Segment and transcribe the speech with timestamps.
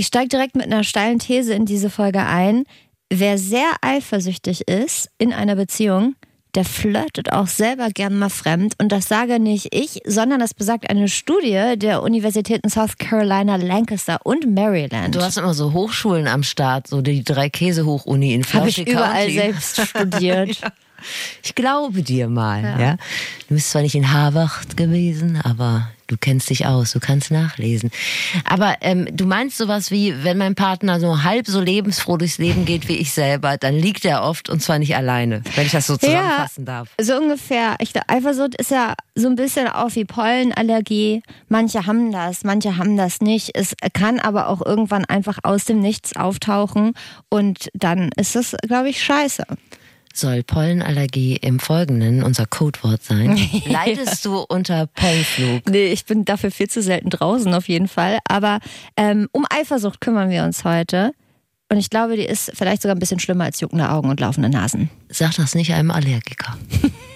[0.00, 2.64] Ich steige direkt mit einer steilen These in diese Folge ein.
[3.12, 6.14] Wer sehr eifersüchtig ist in einer Beziehung,
[6.54, 8.76] der flirtet auch selber gern mal fremd.
[8.78, 14.20] Und das sage nicht ich, sondern das besagt eine Studie der Universitäten South Carolina, Lancaster
[14.24, 15.14] und Maryland.
[15.16, 19.26] Du hast immer so Hochschulen am Start, so die drei Käse-Hoch-Uni in Habe ich überall
[19.26, 19.34] County.
[19.34, 20.60] selbst studiert.
[20.62, 20.72] ja.
[21.42, 22.80] Ich glaube dir mal, ja.
[22.80, 22.96] ja.
[23.48, 27.90] Du bist zwar nicht in Harvard gewesen, aber du kennst dich aus, du kannst nachlesen.
[28.44, 32.64] Aber ähm, du meinst sowas wie, wenn mein Partner so halb so lebensfroh durchs Leben
[32.64, 35.86] geht wie ich selber, dann liegt er oft und zwar nicht alleine, wenn ich das
[35.86, 36.88] so zusammenfassen ja, darf.
[37.00, 37.76] So ungefähr.
[37.78, 41.22] Ich, Eifersucht ist ja so ein bisschen auch wie Pollenallergie.
[41.48, 43.50] Manche haben das, manche haben das nicht.
[43.54, 46.94] Es kann aber auch irgendwann einfach aus dem Nichts auftauchen
[47.28, 49.44] und dann ist es, glaube ich, scheiße
[50.16, 53.38] soll Pollenallergie im Folgenden unser Codewort sein.
[53.66, 55.68] Leidest du unter Pollenflug?
[55.68, 58.18] Nee, ich bin dafür viel zu selten draußen auf jeden Fall.
[58.28, 58.60] Aber
[58.96, 61.12] ähm, um Eifersucht kümmern wir uns heute.
[61.70, 64.48] Und ich glaube, die ist vielleicht sogar ein bisschen schlimmer als juckende Augen und laufende
[64.48, 64.90] Nasen.
[65.08, 66.58] Sag das nicht einem Allergiker.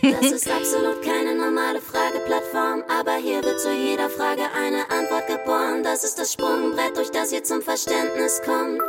[0.02, 5.82] Das ist absolut keine normale Frageplattform, aber hier wird zu jeder Frage eine Antwort geboren.
[5.82, 8.82] Das ist das Sprungbrett, durch das ihr zum Verständnis kommt.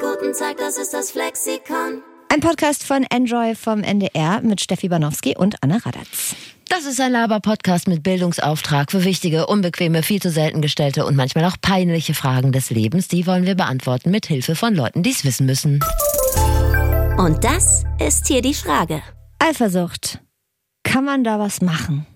[0.00, 2.02] Guten Tag, das ist das Flexikon.
[2.32, 6.34] Ein Podcast von Enjoy vom NDR mit Steffi Banowski und Anna Radatz.
[6.70, 11.44] Das ist ein Laber-Podcast mit Bildungsauftrag für wichtige, unbequeme, viel zu selten gestellte und manchmal
[11.44, 13.06] auch peinliche Fragen des Lebens.
[13.08, 15.80] Die wollen wir beantworten mit Hilfe von Leuten, die es wissen müssen.
[17.18, 19.02] Und das ist hier die Frage.
[19.38, 20.18] Eifersucht.
[20.84, 22.06] Kann man da was machen?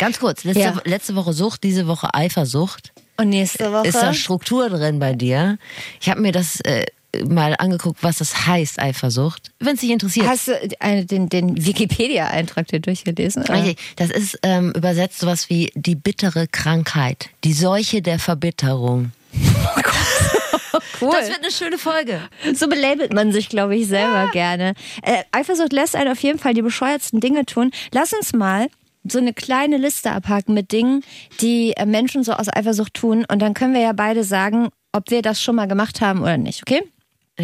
[0.00, 0.82] Ganz kurz, letzte, ja.
[0.84, 2.92] letzte Woche Sucht, diese Woche Eifersucht.
[3.18, 3.86] Und nächste Woche?
[3.86, 5.58] Ist da Struktur drin bei dir?
[6.00, 6.86] Ich habe mir das äh,
[7.28, 9.52] mal angeguckt, was das heißt, Eifersucht.
[9.60, 10.26] Wenn es dich interessiert.
[10.26, 13.42] Hast du äh, den, den Wikipedia-Eintrag dir durchgelesen?
[13.44, 13.74] Oder?
[13.96, 19.12] Das ist ähm, übersetzt sowas wie die bittere Krankheit, die Seuche der Verbitterung.
[19.34, 19.80] Oh
[21.00, 21.12] Cool.
[21.12, 22.20] Das wird eine schöne Folge.
[22.54, 24.30] So belabelt man sich, glaube ich, selber ja.
[24.30, 24.74] gerne.
[25.02, 27.70] Äh, Eifersucht lässt einen auf jeden Fall die bescheuertsten Dinge tun.
[27.92, 28.68] Lass uns mal
[29.04, 31.04] so eine kleine Liste abhaken mit Dingen,
[31.40, 33.24] die äh, Menschen so aus Eifersucht tun.
[33.30, 36.38] Und dann können wir ja beide sagen, ob wir das schon mal gemacht haben oder
[36.38, 36.82] nicht, okay?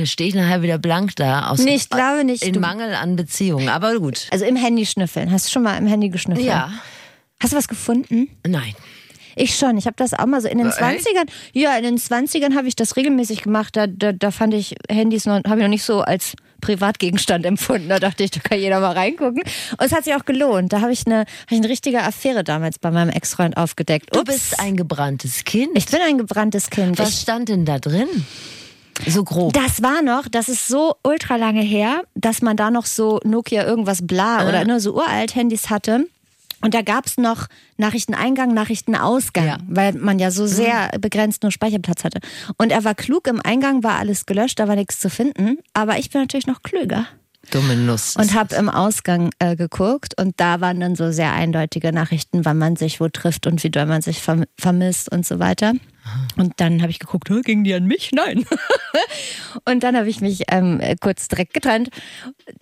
[0.04, 1.50] Stehe ich nachher wieder blank da.
[1.50, 2.44] Aus, nee, ich glaube nicht.
[2.44, 4.28] In Mangel an Beziehungen, aber gut.
[4.30, 5.30] Also im Handy schnüffeln.
[5.30, 6.46] Hast du schon mal im Handy geschnüffelt?
[6.46, 6.72] Ja.
[7.42, 8.28] Hast du was gefunden?
[8.46, 8.74] Nein.
[9.36, 9.78] Ich schon.
[9.78, 11.28] Ich habe das auch mal so in den äh, 20ern.
[11.52, 13.76] Ja, in den 20ern habe ich das regelmäßig gemacht.
[13.76, 17.88] Da, da, da fand ich Handys noch, habe ich noch nicht so als Privatgegenstand empfunden.
[17.88, 19.42] Da dachte ich, da kann jeder mal reingucken.
[19.42, 20.72] Und es hat sich auch gelohnt.
[20.72, 24.14] Da habe ich eine, hab ich eine richtige Affäre damals bei meinem Ex-Freund aufgedeckt.
[24.14, 24.18] Ups.
[24.18, 25.70] Du bist ein gebranntes Kind.
[25.74, 26.98] Ich bin ein gebranntes Kind.
[26.98, 28.08] Was ich, stand denn da drin?
[29.06, 29.52] So grob.
[29.52, 33.64] Das war noch, das ist so ultra lange her, dass man da noch so Nokia
[33.64, 36.06] irgendwas bla oder nur so uralt Handys hatte.
[36.62, 37.46] Und da gab es noch
[37.78, 39.58] Nachrichteneingang, Nachrichtenausgang, ja.
[39.66, 41.00] weil man ja so sehr mhm.
[41.00, 42.20] begrenzt nur Speicherplatz hatte.
[42.58, 45.58] Und er war klug, im Eingang war alles gelöscht, da war nichts zu finden.
[45.72, 47.06] Aber ich bin natürlich noch klüger.
[47.50, 48.16] Dumme Nuss.
[48.16, 52.58] Und habe im Ausgang äh, geguckt und da waren dann so sehr eindeutige Nachrichten, wann
[52.58, 55.72] man sich wo trifft und wie doll man sich vermisst und so weiter.
[56.36, 58.10] Und dann habe ich geguckt, ging die an mich?
[58.12, 58.44] Nein.
[59.64, 61.90] und dann habe ich mich ähm, kurz direkt getrennt.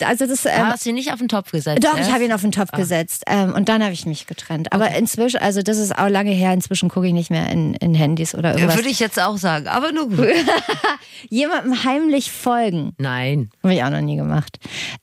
[0.03, 1.85] Also das, ähm, hast du ihn nicht auf den Topf gesetzt?
[1.85, 2.09] Doch, erst?
[2.09, 2.77] ich habe ihn auf den Topf ah.
[2.77, 3.25] gesetzt.
[3.27, 4.73] Ähm, und dann habe ich mich getrennt.
[4.73, 4.99] Aber okay.
[4.99, 8.35] inzwischen, also das ist auch lange her, inzwischen gucke ich nicht mehr in, in Handys
[8.35, 8.77] oder irgendwas.
[8.77, 10.29] Würde ich jetzt auch sagen, aber nur gut.
[11.29, 12.95] Jemandem heimlich folgen.
[12.99, 13.51] Nein.
[13.63, 14.59] Habe ich auch noch nie gemacht.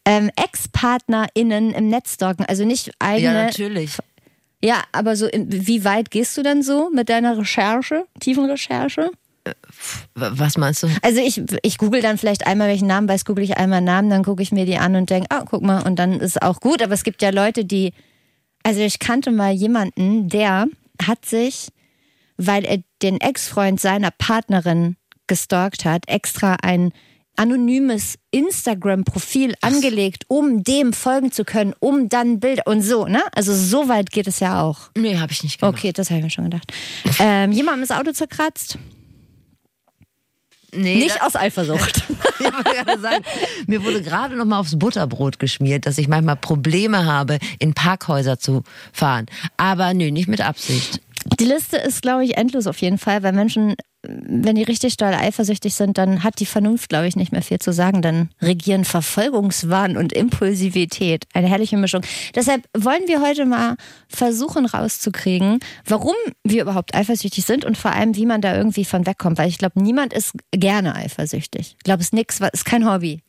[0.05, 3.34] Ähm, Ex-PartnerInnen im Netz stalken, also nicht eigene.
[3.34, 3.97] Ja, natürlich.
[4.63, 9.11] Ja, aber so, wie weit gehst du dann so mit deiner Recherche, tiefen Recherche?
[9.43, 9.53] Äh,
[10.16, 10.88] was meinst du?
[11.01, 14.23] Also ich, ich google dann vielleicht einmal, welchen Namen weiß, google ich einmal Namen, dann
[14.23, 16.81] gucke ich mir die an und denke, ah, guck mal, und dann ist auch gut.
[16.81, 17.93] Aber es gibt ja Leute, die,
[18.63, 20.66] also ich kannte mal jemanden, der
[21.05, 21.69] hat sich,
[22.37, 26.91] weil er den Ex-Freund seiner Partnerin gestalkt hat, extra ein
[27.35, 33.22] anonymes Instagram-Profil angelegt, um dem folgen zu können, um dann Bilder und so, ne?
[33.34, 34.90] Also so weit geht es ja auch.
[34.97, 35.78] Nee, habe ich nicht gemacht.
[35.78, 36.72] Okay, das habe ich mir schon gedacht.
[37.19, 38.78] Ähm, jemandem das Auto zerkratzt?
[40.75, 42.03] Nee, nicht aus Eifersucht.
[42.40, 43.23] ich sagen,
[43.67, 48.40] mir wurde gerade noch mal aufs Butterbrot geschmiert, dass ich manchmal Probleme habe, in Parkhäuser
[48.40, 49.28] zu fahren.
[49.58, 51.02] Aber nö, nicht mit Absicht.
[51.40, 53.76] Die Liste ist, glaube ich, endlos auf jeden Fall, weil Menschen
[54.07, 57.59] wenn die richtig doll eifersüchtig sind, dann hat die Vernunft, glaube ich, nicht mehr viel
[57.59, 58.02] zu sagen.
[58.02, 61.25] Dann regieren Verfolgungswahn und Impulsivität.
[61.34, 62.02] Eine herrliche Mischung.
[62.34, 63.75] Deshalb wollen wir heute mal
[64.07, 69.05] versuchen rauszukriegen, warum wir überhaupt eifersüchtig sind und vor allem, wie man da irgendwie von
[69.05, 69.37] wegkommt.
[69.37, 71.75] Weil ich glaube, niemand ist gerne eifersüchtig.
[71.78, 73.22] Ich glaube, es ist nichts, ist kein Hobby.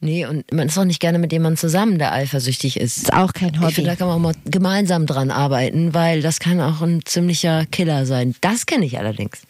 [0.00, 2.98] Nee, und man ist auch nicht gerne mit jemandem zusammen, der eifersüchtig ist.
[2.98, 3.68] Ist auch kein Hobby.
[3.68, 7.04] Ich finde, da kann man auch mal gemeinsam dran arbeiten, weil das kann auch ein
[7.04, 8.34] ziemlicher Killer sein.
[8.40, 9.42] Das kenne ich allerdings.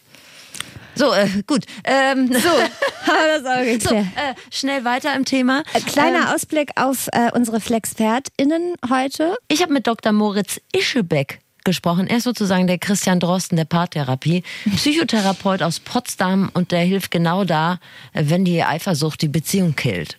[0.95, 1.65] So, äh, gut.
[1.85, 2.49] Ähm, so,
[3.07, 3.91] haben wir das auch.
[3.91, 5.63] So, äh, schnell weiter im Thema.
[5.75, 9.37] Ein kleiner ähm, Ausblick auf äh, unsere FlexpertInnen heute.
[9.49, 10.13] Ich habe mit Dr.
[10.13, 12.07] Moritz Ischebeck gesprochen.
[12.07, 14.43] Er ist sozusagen der Christian Drosten der Paartherapie,
[14.77, 17.79] Psychotherapeut aus Potsdam und der hilft genau da,
[18.13, 20.19] wenn die Eifersucht die Beziehung killt.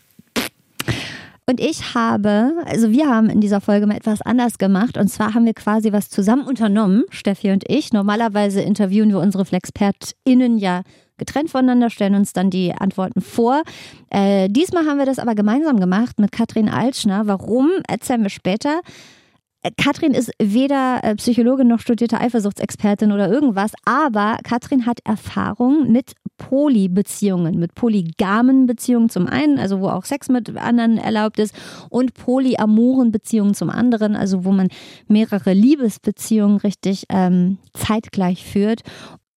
[1.46, 4.98] Und ich habe, also wir haben in dieser Folge mal etwas anders gemacht.
[4.98, 7.92] Und zwar haben wir quasi was zusammen unternommen, Steffi und ich.
[7.92, 10.84] Normalerweise interviewen wir unsere FlexpertInnen ja
[11.18, 13.64] getrennt voneinander, stellen uns dann die Antworten vor.
[14.10, 17.28] Äh, diesmal haben wir das aber gemeinsam gemacht mit Katrin Altschner.
[17.28, 18.82] Warum, erzählen wir später.
[19.78, 26.14] Katrin ist weder äh, Psychologin noch studierte Eifersuchtsexpertin oder irgendwas, aber Katrin hat Erfahrung mit
[26.38, 31.56] Polybeziehungen, mit polygamen Beziehungen zum einen, also wo auch Sex mit anderen erlaubt ist,
[31.90, 34.68] und polyamoren Beziehungen zum anderen, also wo man
[35.08, 38.82] mehrere Liebesbeziehungen richtig ähm, zeitgleich führt.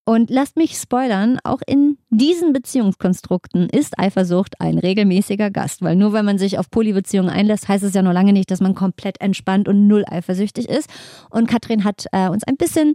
[0.08, 6.12] Und lasst mich spoilern, auch in diesen Beziehungskonstrukten ist Eifersucht ein regelmäßiger Gast, weil nur
[6.12, 9.20] wenn man sich auf Polybeziehungen einlässt, heißt es ja noch lange nicht, dass man komplett
[9.20, 10.88] entspannt und null eifersüchtig ist.
[11.28, 12.94] Und Katrin hat äh, uns ein bisschen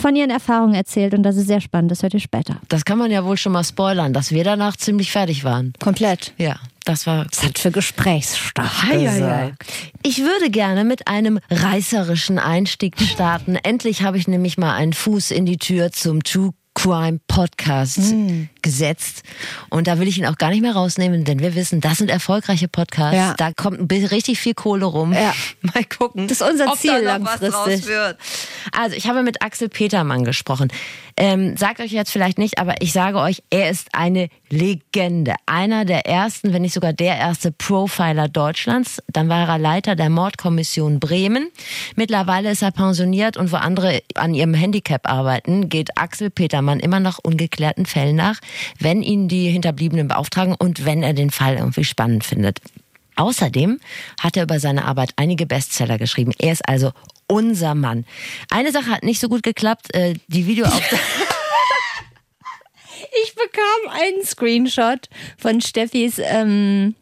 [0.00, 2.56] von ihren Erfahrungen erzählt und das ist sehr spannend, das hört ihr später.
[2.68, 5.72] Das kann man ja wohl schon mal spoilern, dass wir danach ziemlich fertig waren.
[5.78, 6.32] Komplett.
[6.38, 7.26] Ja, das war.
[7.26, 9.64] Das hat für Gesprächsstoff gesorgt.
[10.02, 13.56] Ich würde gerne mit einem reißerischen Einstieg starten.
[13.56, 16.52] Endlich habe ich nämlich mal einen Fuß in die Tür zum True
[16.82, 18.44] Crime Podcast mm.
[18.62, 19.22] gesetzt.
[19.68, 22.10] Und da will ich ihn auch gar nicht mehr rausnehmen, denn wir wissen, das sind
[22.10, 23.16] erfolgreiche Podcasts.
[23.16, 23.34] Ja.
[23.36, 25.12] Da kommt richtig viel Kohle rum.
[25.12, 25.34] Ja.
[25.60, 26.26] Mal gucken.
[26.26, 27.84] Das ist unser Ziel langfristig.
[28.72, 30.68] Also, ich habe mit Axel Petermann gesprochen.
[31.22, 35.34] Ähm, sagt euch jetzt vielleicht nicht, aber ich sage euch, er ist eine Legende.
[35.44, 39.02] Einer der ersten, wenn nicht sogar der erste Profiler Deutschlands.
[39.12, 41.50] Dann war er Leiter der Mordkommission Bremen.
[41.94, 47.00] Mittlerweile ist er pensioniert und wo andere an ihrem Handicap arbeiten, geht Axel Petermann immer
[47.00, 48.40] noch ungeklärten Fällen nach,
[48.78, 52.62] wenn ihn die Hinterbliebenen beauftragen und wenn er den Fall irgendwie spannend findet.
[53.16, 53.78] Außerdem
[54.18, 56.32] hat er über seine Arbeit einige Bestseller geschrieben.
[56.38, 56.92] Er ist also
[57.30, 58.04] unser Mann.
[58.50, 61.02] Eine Sache hat nicht so gut geklappt, äh, die Videoaufnahme.
[63.22, 66.94] ich bekam einen Screenshot von Steffis ähm,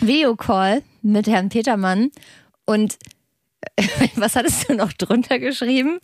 [0.00, 2.10] Videocall mit Herrn Petermann
[2.64, 2.98] und
[4.16, 6.00] was hattest du noch drunter geschrieben?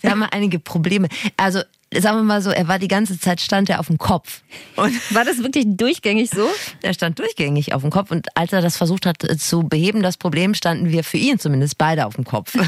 [0.00, 1.08] Wir haben einige Probleme.
[1.36, 1.60] Also
[2.00, 4.42] sagen wir mal so, er war die ganze Zeit, stand er auf dem Kopf.
[4.76, 6.48] Und war das wirklich durchgängig so?
[6.82, 10.02] Er stand durchgängig auf dem Kopf und als er das versucht hat äh, zu beheben,
[10.02, 12.54] das Problem, standen wir für ihn zumindest beide auf dem Kopf.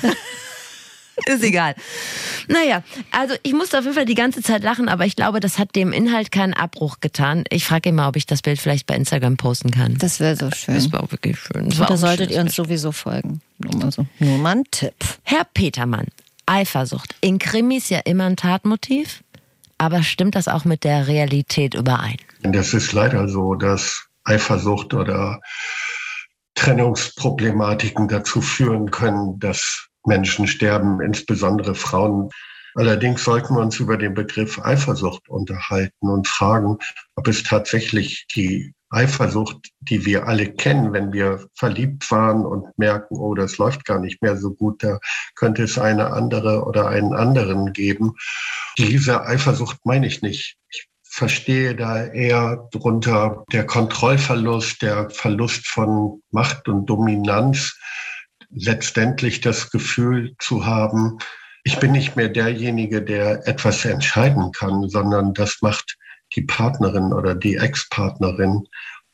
[1.24, 1.74] Ist egal.
[2.46, 5.58] Naja, also ich musste auf jeden Fall die ganze Zeit lachen, aber ich glaube, das
[5.58, 7.44] hat dem Inhalt keinen Abbruch getan.
[7.48, 9.96] Ich frage ihn mal, ob ich das Bild vielleicht bei Instagram posten kann.
[9.98, 10.74] Das wäre so schön.
[10.74, 11.70] Das war auch wirklich schön.
[11.70, 13.40] da solltet ihr uns sowieso folgen.
[13.58, 14.06] Nur mal, so.
[14.18, 14.94] Nur mal ein Tipp.
[15.22, 16.08] Herr Petermann,
[16.46, 17.14] Eifersucht.
[17.20, 19.22] In Krimis ja immer ein Tatmotiv,
[19.78, 22.16] aber stimmt das auch mit der Realität überein?
[22.42, 25.40] Das ist leider so, dass Eifersucht oder
[26.54, 32.30] Trennungsproblematiken dazu führen können, dass Menschen sterben, insbesondere Frauen.
[32.74, 36.78] Allerdings sollten wir uns über den Begriff Eifersucht unterhalten und fragen,
[37.16, 43.16] ob es tatsächlich die Eifersucht, die wir alle kennen, wenn wir verliebt waren und merken,
[43.16, 44.98] oh, das läuft gar nicht mehr so gut, da
[45.34, 48.14] könnte es eine andere oder einen anderen geben.
[48.78, 50.56] Diese Eifersucht meine ich nicht.
[50.70, 57.78] Ich verstehe da eher drunter der Kontrollverlust, der Verlust von Macht und Dominanz,
[58.50, 61.18] letztendlich das Gefühl zu haben,
[61.66, 65.96] ich bin nicht mehr derjenige, der etwas entscheiden kann, sondern das macht
[66.34, 68.66] die Partnerin oder die Ex-Partnerin.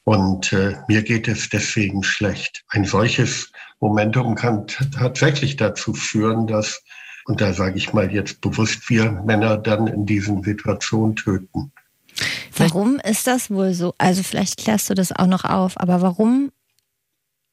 [0.04, 2.64] Und äh, mir geht es deswegen schlecht.
[2.68, 6.82] Ein solches Momentum kann tatsächlich dazu führen, dass,
[7.26, 11.72] und da sage ich mal jetzt bewusst, wir Männer dann in diesen Situationen töten.
[12.56, 13.94] Warum ist das wohl so?
[13.98, 16.50] Also vielleicht klärst du das auch noch auf, aber warum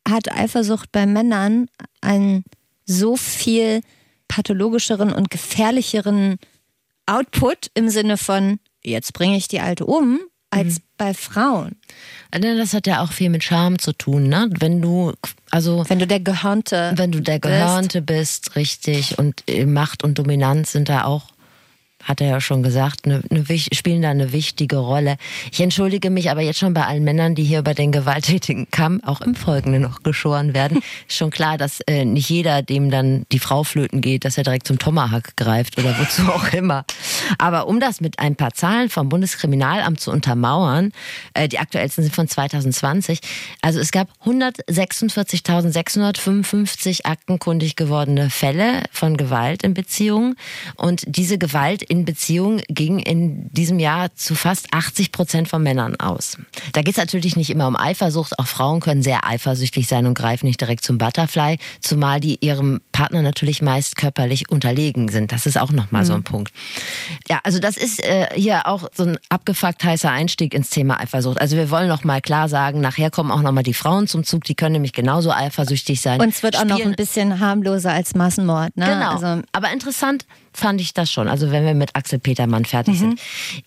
[0.08, 1.68] hat Eifersucht bei Männern
[2.02, 2.44] einen
[2.86, 3.82] so viel
[4.28, 6.38] pathologischeren und gefährlicheren
[7.06, 10.20] Output im Sinne von, jetzt bringe ich die Alte um,
[10.52, 10.84] als mhm.
[10.98, 11.76] bei Frauen.
[12.32, 14.50] Das hat ja auch viel mit Charme zu tun, ne?
[14.60, 15.14] Wenn du
[15.52, 20.18] also wenn du der Gehörnte wenn du der Gehörnte bist, bist richtig und Macht und
[20.18, 21.30] Dominanz sind da auch
[22.04, 25.18] hat er ja schon gesagt, eine, eine, spielen da eine wichtige Rolle.
[25.52, 29.04] Ich entschuldige mich aber jetzt schon bei allen Männern, die hier über den gewalttätigen Kamm
[29.04, 30.82] auch im Folgenden noch geschoren werden.
[31.08, 34.44] Ist schon klar, dass äh, nicht jeder, dem dann die Frau flöten geht, dass er
[34.44, 36.86] direkt zum Tomahawk greift oder wozu auch immer.
[37.38, 40.92] Aber um das mit ein paar Zahlen vom Bundeskriminalamt zu untermauern,
[41.34, 43.20] äh, die aktuellsten sind von 2020.
[43.62, 50.36] Also es gab 146.655 aktenkundig gewordene Fälle von Gewalt in Beziehungen
[50.76, 56.00] und diese Gewalt in Beziehungen ging in diesem Jahr zu fast 80 Prozent von Männern
[56.00, 56.38] aus.
[56.74, 58.38] Da geht es natürlich nicht immer um Eifersucht.
[58.38, 62.80] Auch Frauen können sehr eifersüchtig sein und greifen nicht direkt zum Butterfly, zumal die ihrem
[62.92, 65.32] Partner natürlich meist körperlich unterlegen sind.
[65.32, 66.08] Das ist auch nochmal mhm.
[66.08, 66.54] so ein Punkt.
[67.28, 71.42] Ja, also das ist äh, hier auch so ein abgefuckt heißer Einstieg ins Thema Eifersucht.
[71.42, 74.24] Also wir wollen noch mal klar sagen, nachher kommen auch noch mal die Frauen zum
[74.24, 76.22] Zug, die können nämlich genauso eifersüchtig sein.
[76.22, 76.72] Und es wird Spielen.
[76.72, 78.78] auch noch ein bisschen harmloser als Massenmord.
[78.78, 78.86] Ne?
[78.86, 79.14] Genau.
[79.14, 81.28] Also Aber interessant fand ich das schon.
[81.28, 83.00] Also wenn wir mit Axel Petermann fertig mhm.
[83.00, 83.22] sind.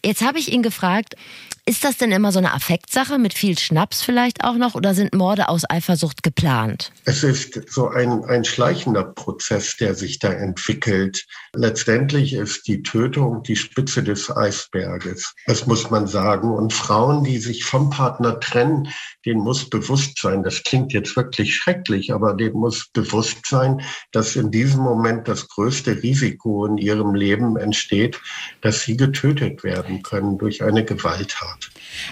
[0.05, 1.17] Jetzt habe ich ihn gefragt,
[1.65, 5.15] ist das denn immer so eine Affektsache mit viel Schnaps vielleicht auch noch oder sind
[5.15, 6.91] Morde aus Eifersucht geplant?
[7.05, 11.25] Es ist so ein, ein schleichender Prozess, der sich da entwickelt.
[11.55, 15.35] Letztendlich ist die Tötung die Spitze des Eisberges.
[15.47, 16.51] Das muss man sagen.
[16.51, 18.89] Und Frauen, die sich vom Partner trennen,
[19.25, 24.35] denen muss bewusst sein, das klingt jetzt wirklich schrecklich, aber denen muss bewusst sein, dass
[24.35, 28.21] in diesem Moment das größte Risiko in ihrem Leben entsteht,
[28.63, 31.52] dass sie getötet werden können durch eine Gewalttat.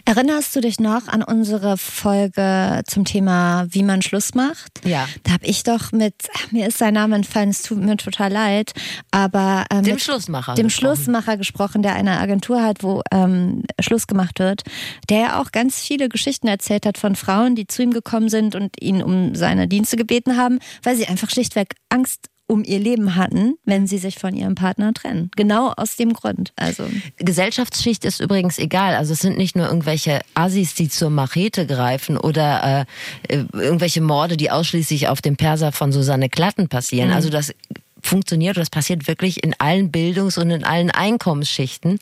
[0.04, 4.84] Erinnerst du dich noch an unsere Folge zum Thema, wie man Schluss macht?
[4.84, 5.08] Ja.
[5.22, 6.14] Da habe ich doch mit,
[6.50, 8.72] mir ist sein Name entfallen, es tut mir total leid,
[9.10, 10.96] aber ähm, dem Schlussmacher, dem gesprochen.
[10.96, 14.62] Schlussmacher gesprochen, der eine Agentur hat, wo ähm, Schluss gemacht wird,
[15.08, 18.54] der ja auch ganz viele Geschichten erzählt hat von Frauen, die zu ihm gekommen sind
[18.54, 23.14] und ihn um seine Dienste gebeten haben, weil sie einfach schlichtweg Angst um ihr Leben
[23.14, 25.30] hatten, wenn sie sich von ihrem Partner trennen.
[25.36, 26.52] Genau aus dem Grund.
[26.56, 26.84] Also
[27.16, 28.96] Gesellschaftsschicht ist übrigens egal.
[28.96, 32.86] Also es sind nicht nur irgendwelche Assis, die zur Machete greifen oder
[33.28, 37.10] äh, äh irgendwelche Morde, die ausschließlich auf dem Perser von Susanne Klatten passieren.
[37.10, 37.14] Mhm.
[37.14, 37.54] Also das
[38.02, 41.98] funktioniert und das passiert wirklich in allen Bildungs- und in allen Einkommensschichten.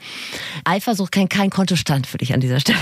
[0.64, 2.78] Eifersucht kennt kein Kontostand für dich an dieser Stelle.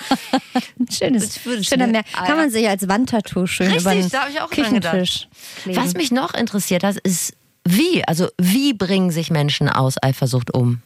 [0.90, 2.06] Schönes, schöner Merk.
[2.12, 5.28] Kann man sich als Wandtattoo schön Richtig, über den da ich auch Küchentisch
[5.66, 10.82] Was mich noch interessiert hat, ist wie, also wie bringen sich Menschen aus Eifersucht um?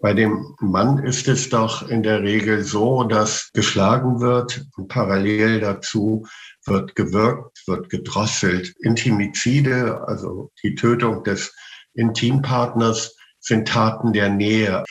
[0.00, 5.60] Bei dem Mann ist es doch in der Regel so, dass geschlagen wird und parallel
[5.60, 6.26] dazu
[6.66, 8.74] wird gewirkt, wird gedrosselt.
[8.80, 11.54] Intimizide, also die Tötung des
[11.94, 14.84] Intimpartners, sind Taten der Nähe.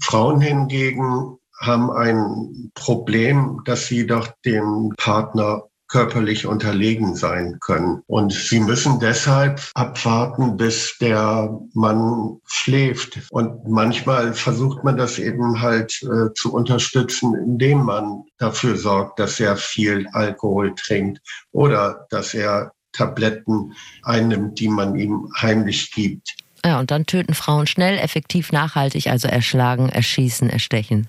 [0.00, 8.02] Frauen hingegen haben ein Problem, dass sie doch dem Partner körperlich unterlegen sein können.
[8.06, 13.20] Und sie müssen deshalb abwarten, bis der Mann schläft.
[13.30, 19.38] Und manchmal versucht man das eben halt äh, zu unterstützen, indem man dafür sorgt, dass
[19.40, 21.20] er viel Alkohol trinkt
[21.52, 26.34] oder dass er Tabletten einnimmt, die man ihm heimlich gibt.
[26.64, 31.06] Ja, und dann töten Frauen schnell, effektiv, nachhaltig, also erschlagen, erschießen, erstechen.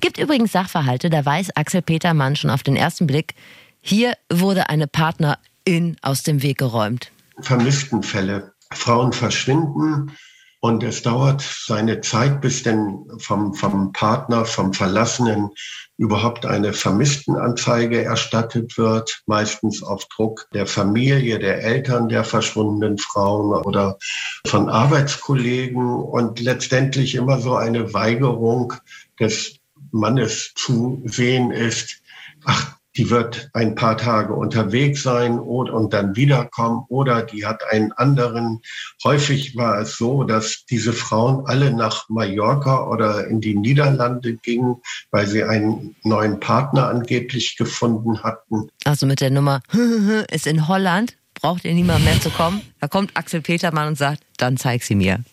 [0.00, 3.34] Gibt übrigens Sachverhalte, da weiß Axel Petermann schon auf den ersten Blick,
[3.82, 7.10] hier wurde eine Partnerin aus dem Weg geräumt.
[7.40, 8.52] Vermisstenfälle.
[8.72, 10.12] Frauen verschwinden
[10.60, 15.50] und es dauert seine Zeit, bis denn vom, vom Partner, vom Verlassenen
[15.98, 23.60] überhaupt eine Vermisstenanzeige erstattet wird, meistens auf Druck der Familie, der Eltern der verschwundenen Frauen
[23.64, 23.98] oder
[24.46, 28.72] von Arbeitskollegen und letztendlich immer so eine Weigerung
[29.18, 29.56] des
[29.90, 32.00] Mannes zu sehen ist,
[32.44, 37.62] ach, die wird ein paar Tage unterwegs sein und, und dann wiederkommen oder die hat
[37.70, 38.60] einen anderen.
[39.04, 44.76] Häufig war es so, dass diese Frauen alle nach Mallorca oder in die Niederlande gingen,
[45.10, 48.68] weil sie einen neuen Partner angeblich gefunden hatten.
[48.84, 49.62] Also mit der Nummer
[50.30, 52.60] ist in Holland, braucht ihr niemand mehr zu kommen.
[52.80, 55.24] Da kommt Axel Petermann und sagt, dann zeig sie mir.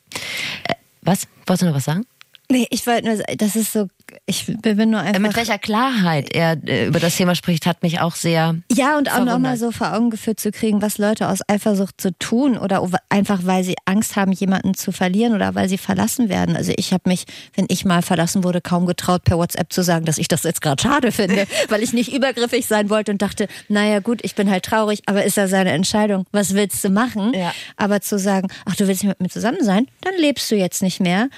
[0.64, 1.28] Äh, was?
[1.46, 2.06] Wolltest du noch was sagen?
[2.52, 3.90] Nee, ich wollte nur, das ist so
[4.26, 5.20] ich bin nur einfach.
[5.20, 8.56] Mit welcher Klarheit er äh, über das Thema spricht, hat mich auch sehr.
[8.72, 12.18] Ja, und auch nochmal so vor Augen geführt zu kriegen, was Leute aus Eifersucht zu
[12.18, 16.56] tun oder einfach, weil sie Angst haben, jemanden zu verlieren oder weil sie verlassen werden.
[16.56, 17.26] Also ich habe mich,
[17.56, 20.62] wenn ich mal verlassen wurde, kaum getraut, per WhatsApp zu sagen, dass ich das jetzt
[20.62, 24.50] gerade schade finde, weil ich nicht übergriffig sein wollte und dachte, naja gut, ich bin
[24.50, 26.26] halt traurig, aber ist ja seine Entscheidung.
[26.32, 27.34] Was willst du machen?
[27.34, 27.54] Ja.
[27.78, 30.82] Aber zu sagen, ach, du willst nicht mit mir zusammen sein, dann lebst du jetzt
[30.82, 31.30] nicht mehr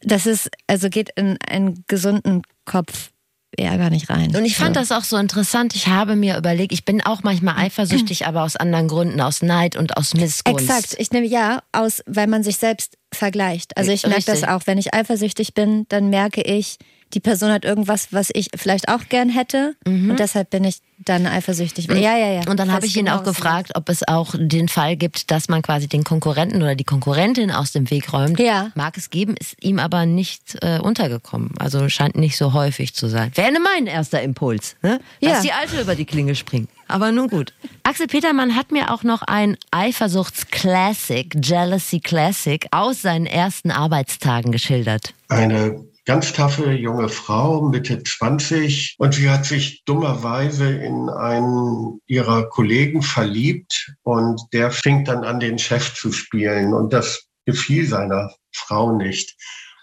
[0.00, 3.10] das ist, also geht in einen gesunden Kopf
[3.56, 4.36] gar nicht rein.
[4.36, 4.80] Und ich fand so.
[4.80, 5.74] das auch so interessant.
[5.74, 9.74] Ich habe mir überlegt, ich bin auch manchmal eifersüchtig, aber aus anderen Gründen, aus Neid
[9.74, 10.68] und aus Missgunst.
[10.68, 10.96] Exakt.
[10.98, 13.76] Ich nehme ja aus, weil man sich selbst vergleicht.
[13.76, 16.76] Also ich merke das auch, wenn ich eifersüchtig bin, dann merke ich,
[17.14, 20.10] die Person hat irgendwas, was ich vielleicht auch gern hätte mhm.
[20.10, 21.86] und deshalb bin ich dann eifersüchtig.
[21.86, 22.40] Ja, ja, ja.
[22.48, 25.62] Und dann habe ich ihn auch gefragt, ob es auch den Fall gibt, dass man
[25.62, 28.40] quasi den Konkurrenten oder die Konkurrentin aus dem Weg räumt.
[28.40, 28.72] Ja.
[28.74, 31.52] Mag es geben, ist ihm aber nicht äh, untergekommen.
[31.58, 33.30] Also scheint nicht so häufig zu sein.
[33.34, 35.00] Wäre mein erster Impuls, ne?
[35.20, 35.40] dass ja.
[35.42, 36.68] die Alte über die Klinge springt.
[36.88, 37.52] Aber nun gut.
[37.82, 45.12] Axel Petermann hat mir auch noch ein Eifersuchts-Classic, Jealousy Classic aus seinen ersten Arbeitstagen geschildert.
[45.28, 52.48] Eine ganz taffe junge Frau, Mitte 20, und sie hat sich dummerweise in einen ihrer
[52.48, 58.32] Kollegen verliebt und der fing dann an, den Chef zu spielen und das gefiel seiner
[58.54, 59.36] Frau nicht.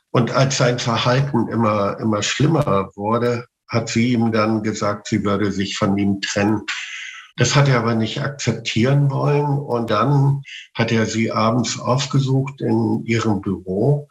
[0.10, 5.52] Und als sein Verhalten immer, immer schlimmer wurde, hat sie ihm dann gesagt, sie würde
[5.52, 6.64] sich von ihm trennen.
[7.38, 9.46] Das hat er aber nicht akzeptieren wollen.
[9.46, 10.42] Und dann
[10.74, 14.08] hat er sie abends aufgesucht in ihrem Büro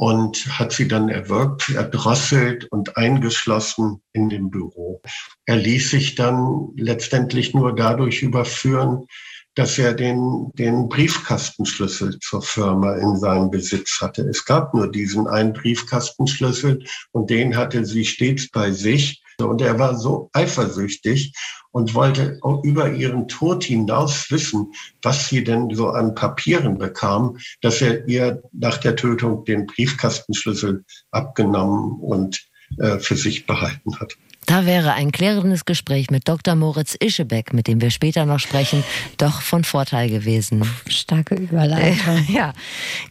[0.00, 5.02] und hat sie dann erwürgt, erdrosselt und eingeschlossen in dem Büro.
[5.44, 9.04] Er ließ sich dann letztendlich nur dadurch überführen,
[9.54, 14.22] dass er den, den Briefkastenschlüssel zur Firma in seinem Besitz hatte.
[14.22, 19.19] Es gab nur diesen einen Briefkastenschlüssel und den hatte sie stets bei sich.
[19.48, 21.32] Und er war so eifersüchtig
[21.72, 27.38] und wollte auch über ihren Tod hinaus wissen, was sie denn so an Papieren bekam,
[27.60, 32.40] dass er ihr nach der Tötung den Briefkastenschlüssel abgenommen und
[32.78, 34.16] äh, für sich behalten hat.
[34.46, 36.56] Da wäre ein klärendes Gespräch mit Dr.
[36.56, 38.82] Moritz Ischebeck, mit dem wir später noch sprechen,
[39.16, 40.68] doch von Vorteil gewesen.
[40.88, 42.24] Starke Überleitung.
[42.28, 42.52] ja.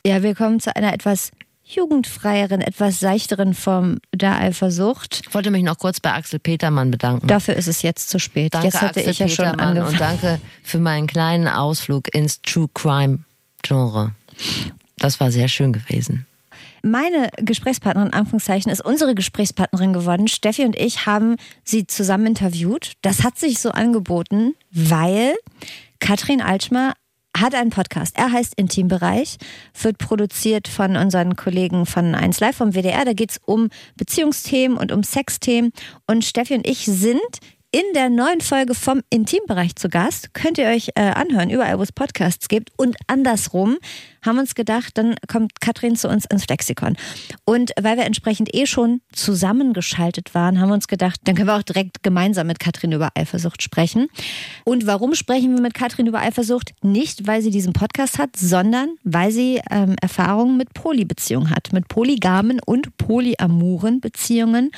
[0.06, 1.32] Ja, wir kommen zu einer etwas
[1.70, 5.22] jugendfreieren, etwas seichteren Form der Eifersucht.
[5.28, 7.28] Ich wollte mich noch kurz bei Axel Petermann bedanken.
[7.28, 8.54] Dafür ist es jetzt zu spät.
[8.54, 9.94] Danke, jetzt hätte Axel ich ja schon Petermann angefangen.
[9.94, 13.20] und danke für meinen kleinen Ausflug ins True Crime
[13.62, 14.12] Genre.
[14.98, 16.26] Das war sehr schön gewesen.
[16.82, 20.28] Meine Gesprächspartnerin, Anführungszeichen, ist unsere Gesprächspartnerin geworden.
[20.28, 22.94] Steffi und ich haben sie zusammen interviewt.
[23.02, 25.36] Das hat sich so angeboten, weil
[26.00, 26.94] Katrin Altschmer
[27.42, 28.18] hat einen Podcast.
[28.18, 29.38] Er heißt Intimbereich,
[29.82, 33.06] wird produziert von unseren Kollegen von 1 Live vom WDR.
[33.06, 35.72] Da geht es um Beziehungsthemen und um Sexthemen.
[36.08, 37.20] Und Steffi und ich sind
[37.72, 40.34] in der neuen Folge vom Intimbereich zu Gast.
[40.34, 42.72] Könnt ihr euch äh, anhören, überall, wo es Podcasts gibt.
[42.78, 43.78] Und andersrum
[44.26, 46.98] haben uns gedacht, dann kommt Katrin zu uns ins Flexikon.
[47.46, 51.56] Und weil wir entsprechend eh schon zusammengeschaltet waren, haben wir uns gedacht, dann können wir
[51.56, 54.08] auch direkt gemeinsam mit Katrin über Eifersucht sprechen.
[54.66, 56.74] Und warum sprechen wir mit Katrin über Eifersucht?
[56.82, 61.88] Nicht, weil sie diesen Podcast hat, sondern weil sie ähm, Erfahrungen mit Polybeziehungen hat, mit
[61.88, 64.72] polygamen und polyamoren Beziehungen.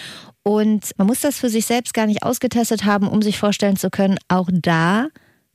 [0.44, 3.90] Und man muss das für sich selbst gar nicht ausgetestet haben, um sich vorstellen zu
[3.90, 5.08] können, auch da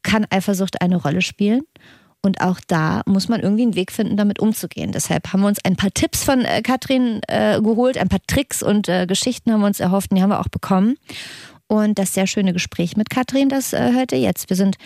[0.02, 1.62] kann Eifersucht eine Rolle spielen.
[2.22, 4.90] Und auch da muss man irgendwie einen Weg finden, damit umzugehen.
[4.92, 8.62] Deshalb haben wir uns ein paar Tipps von äh, Katrin äh, geholt, ein paar Tricks
[8.62, 10.96] und äh, Geschichten haben wir uns erhofft, und die haben wir auch bekommen.
[11.68, 14.48] Und das sehr schöne Gespräch mit Katrin, das äh, hört ihr jetzt.
[14.48, 14.76] Wir sind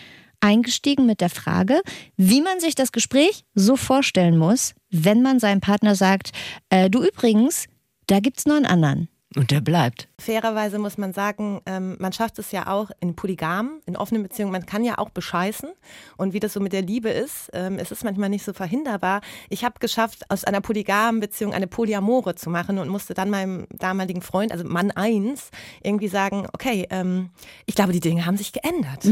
[0.40, 1.82] eingestiegen mit der Frage,
[2.16, 6.32] wie man sich das Gespräch so vorstellen muss, wenn man seinem Partner sagt,
[6.70, 7.66] äh, du übrigens,
[8.06, 9.09] da gibt's noch einen anderen.
[9.36, 10.08] Und der bleibt.
[10.18, 14.50] Fairerweise muss man sagen, ähm, man schafft es ja auch in Polygamen, in offenen Beziehungen,
[14.50, 15.70] man kann ja auch bescheißen.
[16.16, 19.20] Und wie das so mit der Liebe ist, ähm, es ist manchmal nicht so verhinderbar.
[19.48, 23.68] Ich habe geschafft, aus einer polygamen Beziehung eine Polyamore zu machen und musste dann meinem
[23.70, 25.50] damaligen Freund, also Mann 1,
[25.84, 27.30] irgendwie sagen, okay, ähm,
[27.66, 29.04] ich glaube, die Dinge haben sich geändert.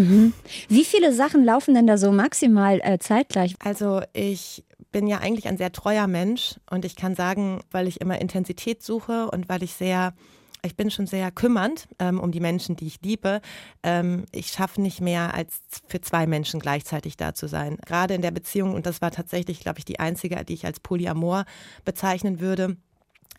[0.68, 3.54] Wie viele Sachen laufen denn da so maximal äh, zeitgleich?
[3.62, 8.00] Also ich bin ja eigentlich ein sehr treuer Mensch und ich kann sagen, weil ich
[8.00, 10.14] immer Intensität suche und weil ich sehr,
[10.62, 13.40] ich bin schon sehr kümmernd ähm, um die Menschen, die ich liebe.
[13.82, 17.76] Ähm, ich schaffe nicht mehr als für zwei Menschen gleichzeitig da zu sein.
[17.86, 20.80] Gerade in der Beziehung, und das war tatsächlich, glaube ich, die einzige, die ich als
[20.80, 21.44] Polyamor
[21.84, 22.76] bezeichnen würde,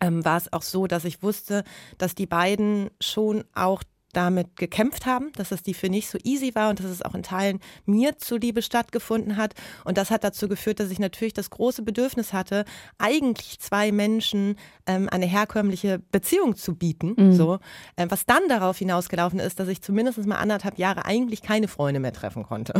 [0.00, 1.64] ähm, war es auch so, dass ich wusste,
[1.98, 6.54] dass die beiden schon auch damit gekämpft haben, dass es die für nicht so easy
[6.54, 9.54] war und dass es auch in Teilen mir zuliebe stattgefunden hat.
[9.84, 12.64] Und das hat dazu geführt, dass ich natürlich das große Bedürfnis hatte,
[12.98, 17.14] eigentlich zwei Menschen ähm, eine herkömmliche Beziehung zu bieten.
[17.34, 17.58] So,
[17.96, 22.00] ähm, was dann darauf hinausgelaufen ist, dass ich zumindest mal anderthalb Jahre eigentlich keine Freunde
[22.00, 22.74] mehr treffen konnte.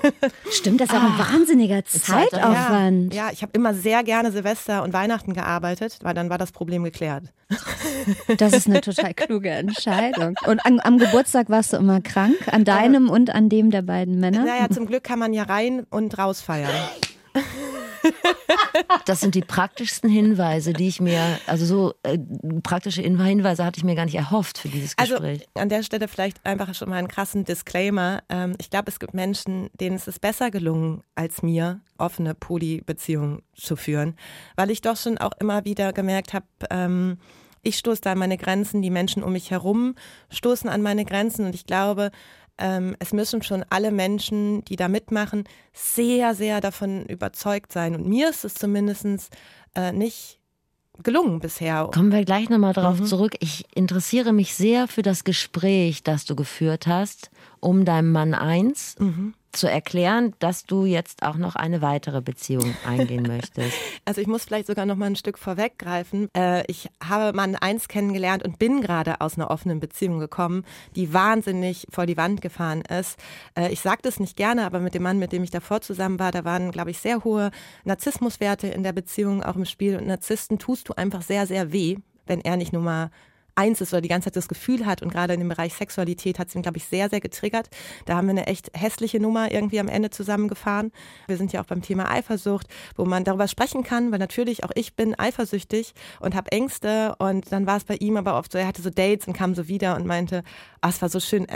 [0.50, 3.12] Stimmt, das ist auch ein wahnsinniger Zeitaufwand.
[3.14, 6.52] Ja, ja ich habe immer sehr gerne Silvester und Weihnachten gearbeitet, weil dann war das
[6.52, 7.32] Problem geklärt.
[8.38, 10.34] Das ist eine total kluge Entscheidung.
[10.46, 14.18] Und an, am Geburtstag warst du immer krank, an deinem und an dem der beiden
[14.20, 14.44] Männer.
[14.44, 16.70] Naja, zum Glück kann man ja rein und raus feiern.
[19.04, 22.18] Das sind die praktischsten Hinweise, die ich mir, also so äh,
[22.62, 25.46] praktische Hinweise hatte ich mir gar nicht erhofft für dieses Also Gespräch.
[25.54, 28.22] an der Stelle vielleicht einfach schon mal einen krassen Disclaimer.
[28.28, 33.42] Ähm, ich glaube, es gibt Menschen, denen es ist besser gelungen als mir, offene Polybeziehungen
[33.54, 34.14] zu führen,
[34.56, 37.18] weil ich doch schon auch immer wieder gemerkt habe, ähm,
[37.66, 39.94] ich stoße da an meine Grenzen, die Menschen um mich herum
[40.30, 42.10] stoßen an meine Grenzen und ich glaube,
[42.58, 47.94] ähm, es müssen schon alle Menschen, die da mitmachen, sehr, sehr davon überzeugt sein.
[47.94, 49.30] Und mir ist es zumindest
[49.74, 50.38] äh, nicht
[51.02, 51.90] gelungen bisher.
[51.92, 53.04] Kommen wir gleich nochmal drauf mhm.
[53.04, 53.34] zurück.
[53.40, 58.94] Ich interessiere mich sehr für das Gespräch, das du geführt hast, um deinem Mann eins.
[58.98, 63.76] Mhm zu erklären, dass du jetzt auch noch eine weitere Beziehung eingehen möchtest.
[64.04, 66.28] Also ich muss vielleicht sogar noch mal ein Stück vorweggreifen.
[66.36, 70.64] Äh, ich habe Mann eins kennengelernt und bin gerade aus einer offenen Beziehung gekommen,
[70.94, 73.18] die wahnsinnig vor die Wand gefahren ist.
[73.56, 76.18] Äh, ich sage das nicht gerne, aber mit dem Mann, mit dem ich davor zusammen
[76.18, 77.50] war, da waren, glaube ich, sehr hohe
[77.84, 79.96] Narzissmuswerte in der Beziehung auch im Spiel.
[79.96, 83.10] Und Narzissten tust du einfach sehr, sehr weh, wenn er nicht nur mal
[83.56, 86.38] eins ist oder die ganze Zeit das Gefühl hat und gerade in dem Bereich Sexualität
[86.38, 87.68] hat es ihn, glaube ich, sehr, sehr getriggert.
[88.04, 90.92] Da haben wir eine echt hässliche Nummer irgendwie am Ende zusammengefahren.
[91.26, 94.70] Wir sind ja auch beim Thema Eifersucht, wo man darüber sprechen kann, weil natürlich auch
[94.74, 98.58] ich bin eifersüchtig und habe Ängste und dann war es bei ihm aber oft so,
[98.58, 100.42] er hatte so Dates und kam so wieder und meinte,
[100.80, 101.46] ah, es war so schön,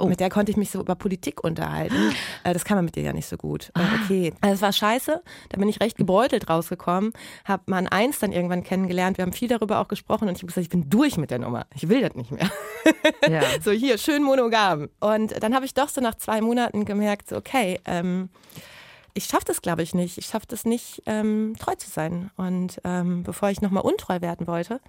[0.00, 0.06] Oh.
[0.06, 1.94] Mit der konnte ich mich so über Politik unterhalten.
[2.42, 3.70] Äh, das kann man mit dir ja nicht so gut.
[3.74, 3.88] Äh, ah.
[4.02, 4.32] Okay.
[4.40, 5.22] Also es war scheiße.
[5.50, 7.12] Da bin ich recht gebeutelt rausgekommen.
[7.44, 9.18] Hab Mann eins dann irgendwann kennengelernt.
[9.18, 11.38] Wir haben viel darüber auch gesprochen und ich habe gesagt, ich bin durch mit der
[11.38, 11.66] Nummer.
[11.74, 12.50] Ich will das nicht mehr.
[13.28, 13.42] Ja.
[13.62, 14.88] so hier, schön monogam.
[15.00, 18.30] Und dann habe ich doch so nach zwei Monaten gemerkt, so, okay, ähm,
[19.14, 20.18] ich schaffe das, glaube ich, nicht.
[20.18, 22.30] Ich schaffe das nicht, ähm, treu zu sein.
[22.36, 24.80] Und ähm, bevor ich nochmal untreu werden wollte,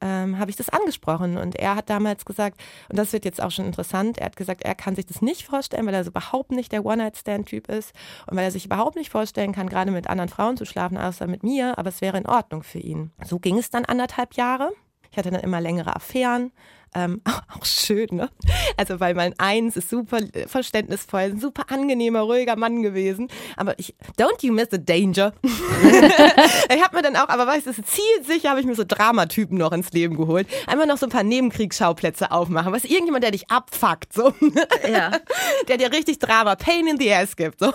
[0.00, 1.36] ähm, habe ich das angesprochen.
[1.36, 4.62] Und er hat damals gesagt, und das wird jetzt auch schon interessant, er hat gesagt,
[4.62, 7.92] er kann sich das nicht vorstellen, weil er so überhaupt nicht der One-Night-Stand-Typ ist
[8.26, 11.26] und weil er sich überhaupt nicht vorstellen kann, gerade mit anderen Frauen zu schlafen, außer
[11.26, 13.12] mit mir, aber es wäre in Ordnung für ihn.
[13.24, 14.72] So ging es dann anderthalb Jahre.
[15.10, 16.52] Ich hatte dann immer längere Affären.
[16.96, 17.20] Ähm,
[17.54, 18.30] auch schön, ne?
[18.78, 23.28] Also, weil mein Eins ist super verständnisvoll, ein super angenehmer, ruhiger Mann gewesen.
[23.56, 25.34] Aber ich, don't you miss the danger?
[25.42, 29.72] ich habe mir dann auch, aber weißt du, zielsicher habe ich mir so Dramatypen noch
[29.72, 30.48] ins Leben geholt.
[30.66, 32.72] Einmal noch so ein paar Nebenkriegsschauplätze aufmachen.
[32.72, 34.32] Du, irgendjemand, der dich abfuckt, so.
[34.90, 35.10] Ja.
[35.68, 37.72] Der dir richtig Drama, Pain in the Ass gibt, so.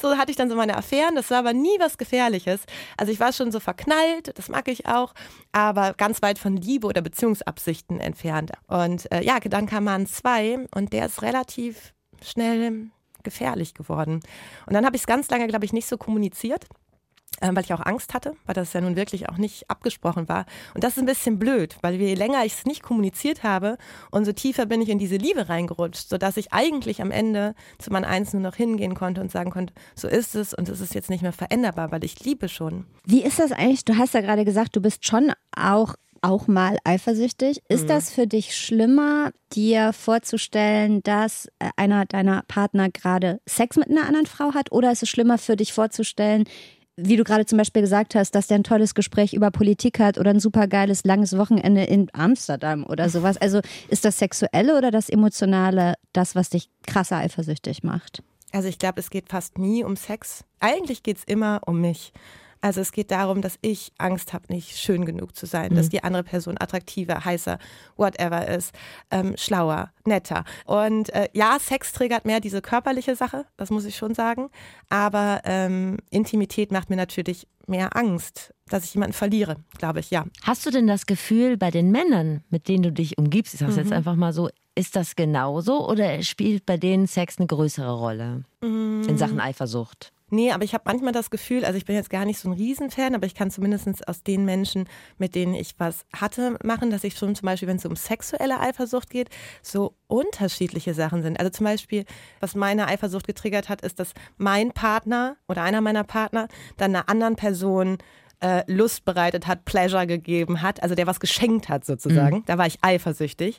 [0.00, 1.16] So hatte ich dann so meine Affären.
[1.16, 2.60] Das war aber nie was Gefährliches.
[2.96, 5.14] Also, ich war schon so verknallt, das mag ich auch,
[5.52, 8.52] aber ganz weit von Liebe oder Beziehungsabsichten entfernt.
[8.66, 11.92] Und äh, ja, dann kam man zwei und der ist relativ
[12.22, 12.90] schnell
[13.22, 14.20] gefährlich geworden.
[14.66, 16.66] Und dann habe ich es ganz lange, glaube ich, nicht so kommuniziert.
[17.40, 20.46] Äh, weil ich auch Angst hatte, weil das ja nun wirklich auch nicht abgesprochen war.
[20.74, 23.76] Und das ist ein bisschen blöd, weil je länger ich es nicht kommuniziert habe,
[24.10, 28.04] umso tiefer bin ich in diese Liebe reingerutscht, sodass ich eigentlich am Ende zu meinem
[28.04, 31.10] Eins nur noch hingehen konnte und sagen konnte, so ist es und es ist jetzt
[31.10, 32.86] nicht mehr veränderbar, weil ich liebe schon.
[33.04, 33.84] Wie ist das eigentlich?
[33.84, 35.94] Du hast ja gerade gesagt, du bist schon auch
[36.26, 37.62] auch mal eifersüchtig.
[37.68, 37.88] Ist mhm.
[37.88, 44.06] das für dich schlimmer, dir vorzustellen, dass äh, einer deiner Partner gerade Sex mit einer
[44.06, 44.72] anderen Frau hat?
[44.72, 46.44] Oder ist es schlimmer für dich vorzustellen,
[46.96, 50.18] wie du gerade zum Beispiel gesagt hast, dass der ein tolles Gespräch über Politik hat
[50.18, 53.36] oder ein super geiles langes Wochenende in Amsterdam oder sowas.
[53.36, 58.22] Also ist das Sexuelle oder das Emotionale das, was dich krasser eifersüchtig macht?
[58.52, 60.44] Also ich glaube, es geht fast nie um Sex.
[60.60, 62.12] Eigentlich geht es immer um mich.
[62.66, 65.76] Also es geht darum, dass ich Angst habe, nicht schön genug zu sein, mhm.
[65.76, 67.60] dass die andere Person attraktiver, heißer,
[67.96, 68.74] whatever ist,
[69.12, 70.42] ähm, schlauer, netter.
[70.64, 74.50] Und äh, ja, Sex triggert mehr diese körperliche Sache, das muss ich schon sagen.
[74.88, 80.24] Aber ähm, Intimität macht mir natürlich mehr Angst, dass ich jemanden verliere, glaube ich, ja.
[80.42, 83.70] Hast du denn das Gefühl, bei den Männern, mit denen du dich umgibst, ich sage
[83.70, 83.84] es mhm.
[83.84, 88.42] jetzt einfach mal so, ist das genauso oder spielt bei denen Sex eine größere Rolle
[88.60, 89.04] mhm.
[89.08, 90.12] in Sachen Eifersucht?
[90.30, 92.52] Nee, aber ich habe manchmal das Gefühl, also ich bin jetzt gar nicht so ein
[92.52, 97.04] Riesenfan, aber ich kann zumindest aus den Menschen, mit denen ich was hatte, machen, dass
[97.04, 99.30] ich schon zum Beispiel, wenn es um sexuelle Eifersucht geht,
[99.62, 101.38] so unterschiedliche Sachen sind.
[101.38, 102.04] Also zum Beispiel,
[102.40, 107.08] was meine Eifersucht getriggert hat, ist, dass mein Partner oder einer meiner Partner dann einer
[107.08, 107.98] anderen Person
[108.40, 112.38] äh, Lust bereitet hat, Pleasure gegeben hat, also der was geschenkt hat sozusagen.
[112.38, 112.44] Mhm.
[112.46, 113.58] Da war ich eifersüchtig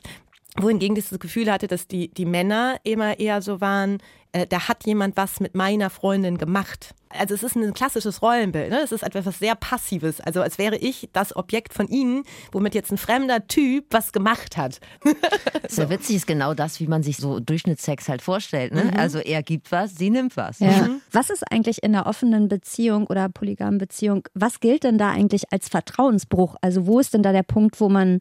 [0.62, 3.98] wohingegen dieses Gefühl hatte, dass die, die Männer immer eher so waren,
[4.32, 6.94] äh, da hat jemand was mit meiner Freundin gemacht.
[7.10, 8.80] Also es ist ein klassisches Rollenbild, ne?
[8.84, 12.92] es ist etwas sehr Passives, also als wäre ich das Objekt von ihnen, womit jetzt
[12.92, 14.80] ein fremder Typ was gemacht hat.
[15.68, 18.74] Sehr witzig ist genau das, wie man sich so Durchschnittssex halt vorstellt.
[18.74, 18.84] Ne?
[18.84, 18.98] Mhm.
[18.98, 20.58] Also er gibt was, sie nimmt was.
[20.58, 20.70] Ja.
[20.70, 21.00] Mhm.
[21.12, 25.50] Was ist eigentlich in einer offenen Beziehung oder polygamen Beziehung, was gilt denn da eigentlich
[25.50, 26.56] als Vertrauensbruch?
[26.60, 28.20] Also wo ist denn da der Punkt, wo man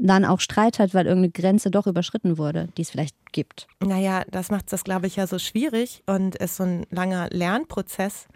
[0.00, 3.68] dann auch Streit hat, weil irgendeine Grenze doch überschritten wurde, die es vielleicht gibt.
[3.80, 8.26] Naja, das macht das, glaube ich, ja so schwierig und ist so ein langer Lernprozess,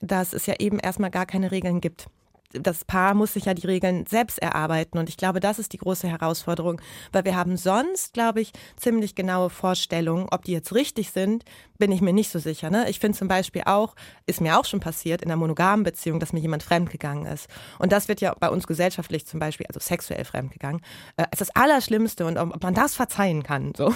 [0.00, 2.06] dass es ja eben erstmal gar keine Regeln gibt
[2.52, 4.98] das Paar muss sich ja die Regeln selbst erarbeiten.
[4.98, 6.80] Und ich glaube, das ist die große Herausforderung,
[7.12, 10.26] weil wir haben sonst, glaube ich, ziemlich genaue Vorstellungen.
[10.30, 11.44] Ob die jetzt richtig sind,
[11.78, 12.70] bin ich mir nicht so sicher.
[12.70, 12.88] Ne?
[12.88, 13.94] Ich finde zum Beispiel auch,
[14.26, 17.48] ist mir auch schon passiert in einer monogamen Beziehung, dass mir jemand fremdgegangen ist.
[17.78, 20.80] Und das wird ja bei uns gesellschaftlich zum Beispiel, also sexuell fremdgegangen,
[21.16, 23.72] äh, als das Allerschlimmste und ob man das verzeihen kann.
[23.76, 23.92] So.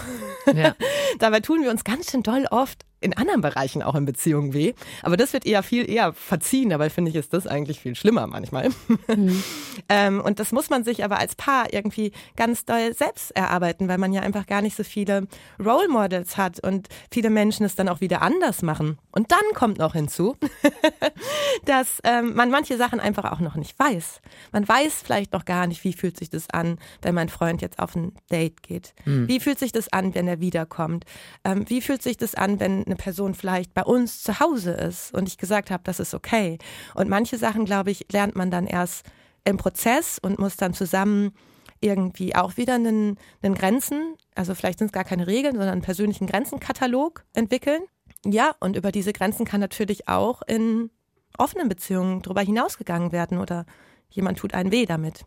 [0.53, 0.75] Ja.
[1.19, 4.73] Dabei tun wir uns ganz schön doll oft in anderen Bereichen auch in Beziehungen weh.
[5.03, 6.71] Aber das wird eher viel eher verziehen.
[6.71, 8.71] Dabei finde ich, ist das eigentlich viel schlimmer manchmal.
[9.09, 9.43] Mhm.
[9.89, 13.99] ähm, und das muss man sich aber als Paar irgendwie ganz doll selbst erarbeiten, weil
[13.99, 15.27] man ja einfach gar nicht so viele
[15.63, 18.99] Role Models hat und viele Menschen es dann auch wieder anders machen.
[19.11, 20.37] Und dann kommt noch hinzu,
[21.67, 24.21] dass ähm, man manche Sachen einfach auch noch nicht weiß.
[24.53, 27.79] Man weiß vielleicht noch gar nicht, wie fühlt sich das an, wenn mein Freund jetzt
[27.79, 28.95] auf ein Date geht.
[29.05, 29.29] Mhm.
[29.29, 31.05] Wie fühlt sich das an, wenn er wiederkommt?
[31.45, 35.13] Ähm, wie fühlt sich das an, wenn eine Person vielleicht bei uns zu Hause ist
[35.15, 36.59] und ich gesagt habe, das ist okay.
[36.95, 39.07] Und manche Sachen, glaube ich, lernt man dann erst
[39.45, 41.33] im Prozess und muss dann zusammen
[41.81, 45.83] irgendwie auch wieder einen, einen Grenzen, also vielleicht sind es gar keine Regeln, sondern einen
[45.83, 47.83] persönlichen Grenzenkatalog entwickeln.
[48.25, 50.91] Ja, und über diese Grenzen kann natürlich auch in
[51.39, 53.67] offenen Beziehungen darüber hinausgegangen werden oder
[54.11, 55.27] jemand tut einen weh damit.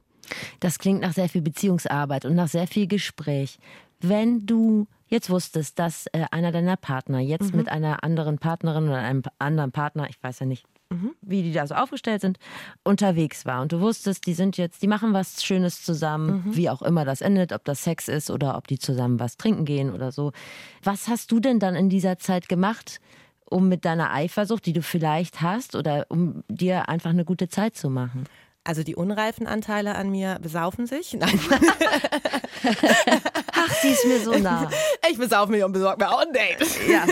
[0.60, 3.60] Das klingt nach sehr viel Beziehungsarbeit und nach sehr viel Gespräch.
[4.00, 7.58] Wenn du jetzt wusstest, dass äh, einer deiner Partner jetzt mhm.
[7.58, 11.12] mit einer anderen Partnerin oder einem anderen Partner, ich weiß ja nicht, mhm.
[11.22, 12.39] wie die da so aufgestellt sind,
[12.84, 16.56] unterwegs war und du wusstest, die sind jetzt, die machen was Schönes zusammen, mhm.
[16.56, 19.65] wie auch immer das endet, ob das Sex ist oder ob die zusammen was trinken
[19.65, 20.32] gehen oder so.
[20.84, 23.02] Was hast du denn dann in dieser Zeit gemacht?
[23.52, 27.76] um mit deiner Eifersucht, die du vielleicht hast, oder um dir einfach eine gute Zeit
[27.76, 28.26] zu machen?
[28.63, 31.13] Also die unreifen Anteile an mir besaufen sich.
[31.19, 31.39] Nein.
[33.54, 34.69] Ach, sie ist mir so nah.
[35.10, 36.67] Ich besaufe mich und besorge mir auch ein Date.
[36.88, 37.06] Ja.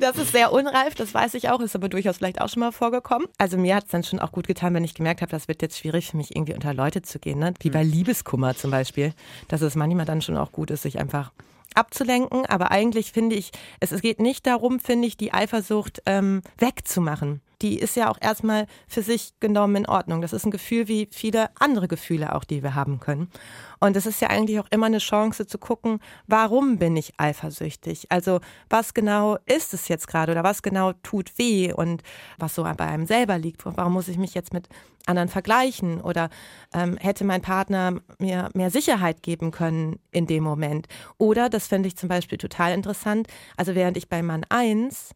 [0.00, 2.72] Das ist sehr unreif, das weiß ich auch, ist aber durchaus vielleicht auch schon mal
[2.72, 3.28] vorgekommen.
[3.38, 5.62] Also mir hat es dann schon auch gut getan, wenn ich gemerkt habe, das wird
[5.62, 7.38] jetzt schwierig für mich irgendwie unter Leute zu gehen.
[7.38, 7.54] Ne?
[7.60, 9.12] Wie bei Liebeskummer zum Beispiel.
[9.48, 11.32] Dass es manchmal dann schon auch gut ist, sich einfach
[11.74, 12.46] abzulenken.
[12.46, 17.40] Aber eigentlich finde ich, es, es geht nicht darum, finde ich, die Eifersucht ähm, wegzumachen
[17.62, 20.20] die ist ja auch erstmal für sich genommen in Ordnung.
[20.20, 23.30] Das ist ein Gefühl wie viele andere Gefühle auch, die wir haben können.
[23.80, 28.06] Und es ist ja eigentlich auch immer eine Chance zu gucken, warum bin ich eifersüchtig?
[28.10, 32.02] Also was genau ist es jetzt gerade oder was genau tut weh und
[32.38, 33.64] was so bei einem selber liegt?
[33.64, 34.68] Warum muss ich mich jetzt mit
[35.06, 36.00] anderen vergleichen?
[36.00, 36.30] Oder
[36.72, 40.86] ähm, hätte mein Partner mir mehr Sicherheit geben können in dem Moment?
[41.18, 45.14] Oder, das fände ich zum Beispiel total interessant, also während ich bei Mann 1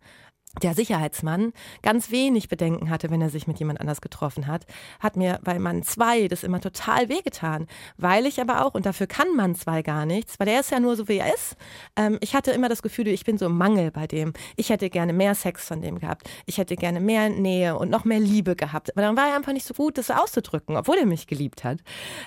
[0.62, 4.66] der Sicherheitsmann ganz wenig Bedenken hatte, wenn er sich mit jemand anders getroffen hat,
[5.00, 7.66] hat mir bei Mann 2 das immer total wehgetan,
[7.96, 10.80] weil ich aber auch, und dafür kann Mann 2 gar nichts, weil er ist ja
[10.80, 11.56] nur so, wie er ist,
[11.96, 14.32] ähm, ich hatte immer das Gefühl, ich bin so im Mangel bei dem.
[14.56, 16.28] Ich hätte gerne mehr Sex von dem gehabt.
[16.46, 18.90] Ich hätte gerne mehr Nähe und noch mehr Liebe gehabt.
[18.94, 21.64] Aber dann war er einfach nicht so gut, das so auszudrücken, obwohl er mich geliebt
[21.64, 21.78] hat.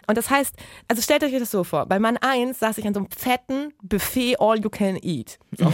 [0.07, 0.55] Und das heißt,
[0.87, 3.73] also stellt euch das so vor, bei Mann 1 saß ich an so einem fetten
[3.81, 5.39] Buffet All You Can Eat.
[5.57, 5.71] So.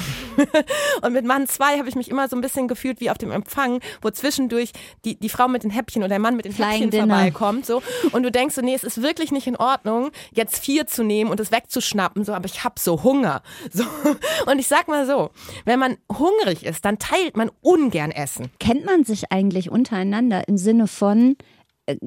[1.02, 3.32] und mit Mann 2 habe ich mich immer so ein bisschen gefühlt wie auf dem
[3.32, 4.72] Empfang, wo zwischendurch
[5.04, 7.16] die, die Frau mit den Häppchen oder der Mann mit den Flying Häppchen Dinner.
[7.16, 7.66] vorbeikommt.
[7.66, 7.82] So.
[8.12, 11.32] Und du denkst so, nee, es ist wirklich nicht in Ordnung, jetzt vier zu nehmen
[11.32, 13.42] und es wegzuschnappen, so, aber ich habe so Hunger.
[13.72, 13.84] So.
[14.46, 15.32] Und ich sag mal so,
[15.66, 18.50] wenn man hungrig ist, dann teilt man ungern Essen.
[18.60, 21.36] Kennt man sich eigentlich untereinander im Sinne von,
[21.88, 21.98] äh,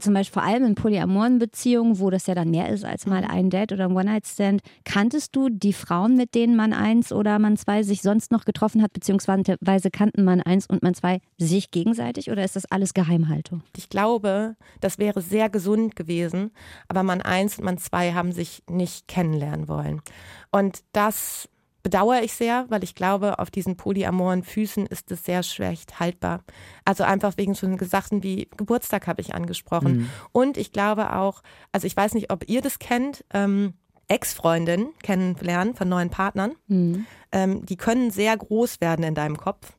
[0.00, 3.22] zum Beispiel vor allem in polyamoren Beziehungen, wo das ja dann mehr ist als mal
[3.22, 3.30] mhm.
[3.30, 7.56] ein Date oder ein One-Night-Stand, kanntest du die Frauen, mit denen man eins oder man
[7.56, 12.30] zwei sich sonst noch getroffen hat, beziehungsweise kannten man eins und man zwei sich gegenseitig
[12.30, 13.62] oder ist das alles Geheimhaltung?
[13.76, 16.50] Ich glaube, das wäre sehr gesund gewesen,
[16.88, 20.02] aber man eins und man zwei haben sich nicht kennenlernen wollen.
[20.50, 21.48] Und das
[21.84, 26.42] bedauere ich sehr, weil ich glaube, auf diesen polyamoren Füßen ist es sehr schlecht haltbar.
[26.84, 29.96] Also einfach wegen so Sachen wie Geburtstag habe ich angesprochen.
[29.96, 30.10] Mhm.
[30.32, 33.74] Und ich glaube auch, also ich weiß nicht, ob ihr das kennt, ähm,
[34.08, 36.54] Ex-Freundinnen kennenlernen von neuen Partnern.
[36.66, 37.06] Mhm.
[37.32, 39.76] Ähm, die können sehr groß werden in deinem Kopf.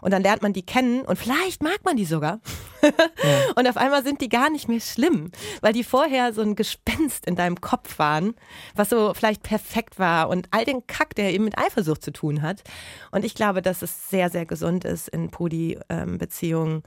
[0.00, 2.40] Und dann lernt man die kennen und vielleicht mag man die sogar.
[2.82, 2.90] Ja.
[3.56, 5.30] Und auf einmal sind die gar nicht mehr schlimm,
[5.60, 8.34] weil die vorher so ein Gespenst in deinem Kopf waren,
[8.74, 12.42] was so vielleicht perfekt war und all den Kack, der eben mit Eifersucht zu tun
[12.42, 12.62] hat.
[13.10, 16.82] Und ich glaube, dass es sehr, sehr gesund ist in Podi-Beziehungen.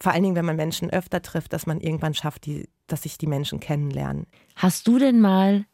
[0.00, 3.18] Vor allen Dingen, wenn man Menschen öfter trifft, dass man irgendwann schafft, die, dass sich
[3.18, 4.26] die Menschen kennenlernen.
[4.56, 5.66] Hast du denn mal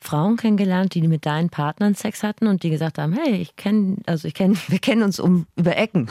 [0.00, 3.96] Frauen kennengelernt, die mit deinen Partnern Sex hatten und die gesagt haben, hey, ich kenne,
[4.06, 6.08] also ich kenne, wir kennen uns um über Ecken.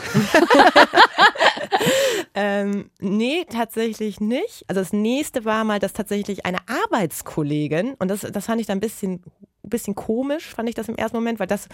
[2.34, 4.64] ähm, nee, tatsächlich nicht.
[4.68, 8.78] Also das nächste war mal, dass tatsächlich eine Arbeitskollegin, und das, das fand ich dann
[8.78, 9.22] ein bisschen,
[9.64, 11.68] ein bisschen komisch, fand ich das im ersten Moment, weil das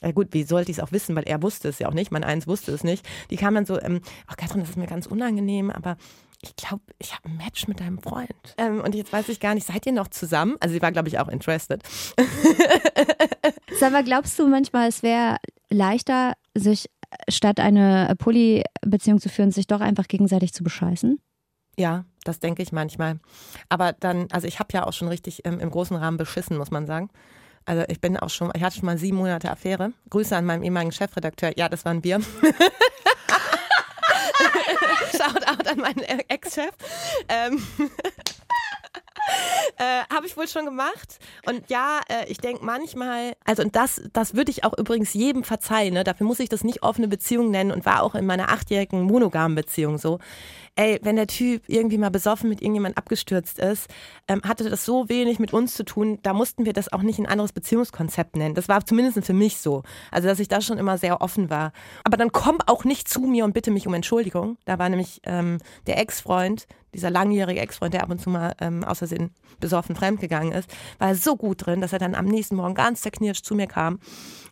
[0.00, 2.12] ja gut, wie sollte ich es auch wissen, weil er wusste es ja auch nicht,
[2.12, 3.04] mein eins wusste es nicht.
[3.30, 5.96] Die kam dann so, ähm, ach Katrin, das ist mir ganz unangenehm, aber
[6.40, 8.30] ich glaube, ich habe ein Match mit deinem Freund.
[8.56, 10.56] Ähm, und jetzt weiß ich gar nicht, seid ihr noch zusammen?
[10.60, 11.82] Also sie war, glaube ich, auch interested.
[13.78, 16.88] Sag mal, glaubst du manchmal, es wäre leichter, sich
[17.28, 21.20] statt eine Poly-Beziehung zu führen, sich doch einfach gegenseitig zu bescheißen?
[21.76, 23.18] Ja, das denke ich manchmal.
[23.68, 26.70] Aber dann, also ich habe ja auch schon richtig ähm, im großen Rahmen beschissen, muss
[26.70, 27.08] man sagen.
[27.64, 29.92] Also ich bin auch schon, ich hatte schon mal sieben Monate Affäre.
[30.10, 31.52] Grüße an meinen ehemaligen Chefredakteur.
[31.56, 32.20] Ja, das waren wir.
[35.68, 36.72] An meinen Ex-Chef.
[37.28, 37.62] Ähm,
[39.76, 41.18] äh, Habe ich wohl schon gemacht.
[41.46, 45.44] Und ja, äh, ich denke manchmal, also und das, das würde ich auch übrigens jedem
[45.44, 45.94] verzeihen.
[45.94, 46.04] Ne?
[46.04, 49.54] Dafür muss ich das nicht offene Beziehung nennen und war auch in meiner achtjährigen monogamen
[49.54, 50.18] Beziehung so
[50.78, 53.88] ey, wenn der Typ irgendwie mal besoffen mit irgendjemand abgestürzt ist,
[54.28, 57.18] ähm, hatte das so wenig mit uns zu tun, da mussten wir das auch nicht
[57.18, 58.54] ein anderes Beziehungskonzept nennen.
[58.54, 59.82] Das war zumindest für mich so.
[60.12, 61.72] Also, dass ich da schon immer sehr offen war.
[62.04, 64.56] Aber dann komm auch nicht zu mir und bitte mich um Entschuldigung.
[64.66, 68.84] Da war nämlich ähm, der Ex-Freund, dieser langjährige Ex-Freund, der ab und zu mal ähm,
[68.84, 72.74] aus Versehen besoffen fremdgegangen ist, war so gut drin, dass er dann am nächsten Morgen
[72.74, 73.98] ganz zerknirscht zu mir kam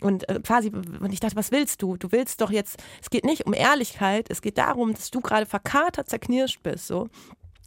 [0.00, 1.96] und äh, quasi, und ich dachte, was willst du?
[1.96, 5.46] Du willst doch jetzt, es geht nicht um Ehrlichkeit, es geht darum, dass du gerade
[5.46, 7.08] verkatert, zerknirscht bist, so.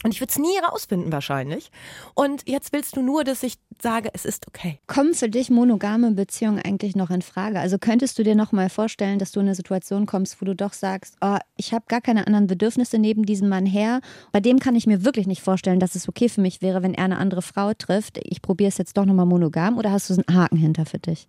[0.04, 1.72] Und ich würde es nie herausfinden wahrscheinlich.
[2.14, 4.80] Und jetzt willst du nur, dass ich sage, es ist okay.
[4.88, 7.60] Kommen für dich monogame Beziehungen eigentlich noch in Frage?
[7.60, 10.56] Also könntest du dir noch mal vorstellen, dass du in eine Situation kommst, wo du
[10.56, 14.00] doch sagst, oh, ich habe gar keine anderen Bedürfnisse neben diesem Mann her.
[14.32, 16.94] Bei dem kann ich mir wirklich nicht vorstellen, dass es okay für mich wäre, wenn
[16.94, 18.20] er eine andere Frau trifft.
[18.24, 19.78] Ich probiere es jetzt doch noch mal monogam.
[19.78, 21.28] Oder hast du einen Haken hinter für dich?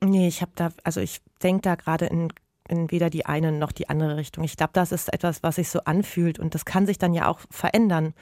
[0.00, 2.32] Nee, ich habe da, also ich denke da gerade in,
[2.68, 4.44] in weder die eine noch die andere Richtung.
[4.44, 7.28] Ich glaube, das ist etwas, was sich so anfühlt und das kann sich dann ja
[7.28, 8.14] auch verändern.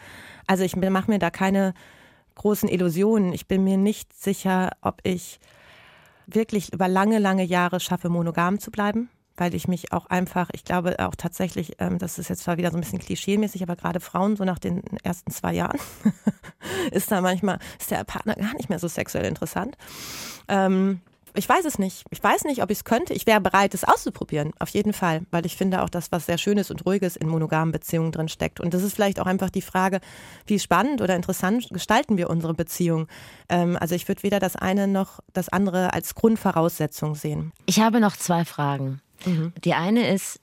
[0.46, 1.74] Also ich mache mir da keine
[2.36, 3.32] großen Illusionen.
[3.32, 5.40] Ich bin mir nicht sicher, ob ich
[6.26, 10.64] wirklich über lange, lange Jahre schaffe, monogam zu bleiben, weil ich mich auch einfach, ich
[10.64, 14.00] glaube auch tatsächlich, ähm, das ist jetzt zwar wieder so ein bisschen klischeemäßig, aber gerade
[14.00, 15.78] Frauen so nach den ersten zwei Jahren
[16.90, 19.76] ist da manchmal, ist der Partner gar nicht mehr so sexuell interessant.
[20.48, 21.00] Ähm,
[21.36, 22.04] ich weiß es nicht.
[22.10, 23.14] Ich weiß nicht, ob ich es könnte.
[23.14, 26.38] Ich wäre bereit, es auszuprobieren, auf jeden Fall, weil ich finde auch, dass was sehr
[26.38, 28.60] Schönes und Ruhiges in monogamen Beziehungen drin steckt.
[28.60, 30.00] Und das ist vielleicht auch einfach die Frage,
[30.46, 33.08] wie spannend oder interessant gestalten wir unsere Beziehung.
[33.48, 37.52] Ähm, also ich würde weder das eine noch das andere als Grundvoraussetzung sehen.
[37.66, 39.00] Ich habe noch zwei Fragen.
[39.24, 39.52] Mhm.
[39.64, 40.40] Die eine ist,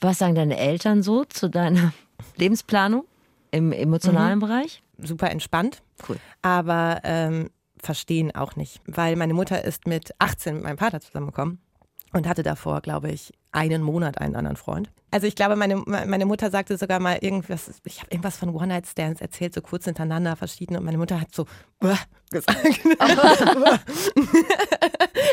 [0.00, 1.92] was sagen deine Eltern so zu deiner
[2.36, 3.04] Lebensplanung
[3.50, 4.40] im emotionalen mhm.
[4.40, 4.82] Bereich?
[4.98, 5.82] Super entspannt.
[6.08, 6.18] Cool.
[6.42, 7.50] Aber ähm,
[7.84, 11.58] verstehen auch nicht, weil meine Mutter ist mit 18 mit meinem Vater zusammengekommen
[12.14, 14.90] und hatte davor, glaube ich, einen Monat einen anderen Freund.
[15.10, 19.20] Also ich glaube, meine, meine Mutter sagte sogar mal irgendwas, ich habe irgendwas von One-Night-Stands
[19.20, 21.46] erzählt, so kurz hintereinander verschiedene und meine Mutter hat so
[22.30, 22.58] gesagt.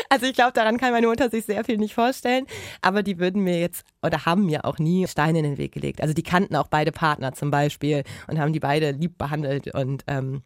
[0.08, 2.46] also ich glaube, daran kann meine Mutter sich sehr viel nicht vorstellen,
[2.80, 6.00] aber die würden mir jetzt oder haben mir auch nie Steine in den Weg gelegt.
[6.00, 10.04] Also die kannten auch beide Partner zum Beispiel und haben die beide lieb behandelt und
[10.06, 10.42] ähm,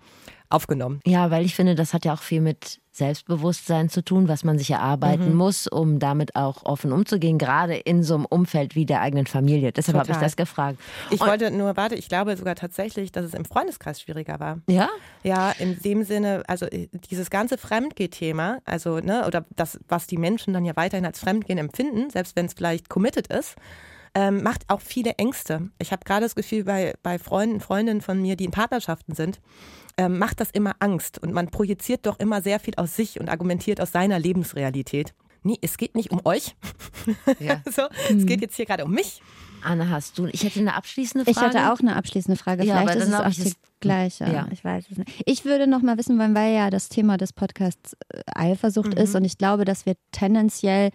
[0.49, 1.01] aufgenommen.
[1.05, 4.59] Ja, weil ich finde, das hat ja auch viel mit Selbstbewusstsein zu tun, was man
[4.59, 5.37] sich erarbeiten mhm.
[5.37, 9.71] muss, um damit auch offen umzugehen, gerade in so einem Umfeld wie der eigenen Familie.
[9.71, 10.79] Deshalb habe ich das gefragt.
[11.11, 14.61] Ich Und wollte nur, warte, ich glaube sogar tatsächlich, dass es im Freundeskreis schwieriger war.
[14.67, 14.89] Ja?
[15.23, 20.17] Ja, in dem Sinne, also äh, dieses ganze Fremdgeh-Thema, also, ne, oder das, was die
[20.17, 23.57] Menschen dann ja weiterhin als Fremdgehen empfinden, selbst wenn es vielleicht committed ist,
[24.15, 25.71] ähm, macht auch viele Ängste.
[25.79, 29.41] Ich habe gerade das Gefühl bei, bei Freunden, Freundinnen von mir, die in Partnerschaften sind,
[29.97, 33.29] ähm, macht das immer Angst und man projiziert doch immer sehr viel aus sich und
[33.29, 35.15] argumentiert aus seiner Lebensrealität.
[35.43, 36.57] Nee, es geht nicht um euch.
[37.39, 37.61] Ja.
[37.71, 38.19] so, mhm.
[38.19, 39.21] Es geht jetzt hier gerade um mich.
[39.63, 40.27] Anne, hast du?
[40.27, 41.49] Ich hätte eine abschließende Frage.
[41.49, 42.65] Ich hatte auch eine abschließende Frage.
[42.65, 44.25] Ja, Vielleicht ist es auch die gleiche.
[44.25, 44.49] Ja.
[44.51, 45.23] Ich weiß es nicht.
[45.25, 49.01] Ich würde noch mal wissen wollen, weil ja das Thema des Podcasts äh, Eifersucht mhm.
[49.01, 50.91] ist und ich glaube, dass wir tendenziell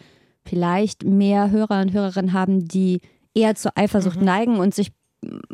[0.46, 3.02] vielleicht mehr Hörer und Hörerinnen haben, die
[3.34, 4.26] eher zur Eifersucht mhm.
[4.26, 4.92] neigen und sich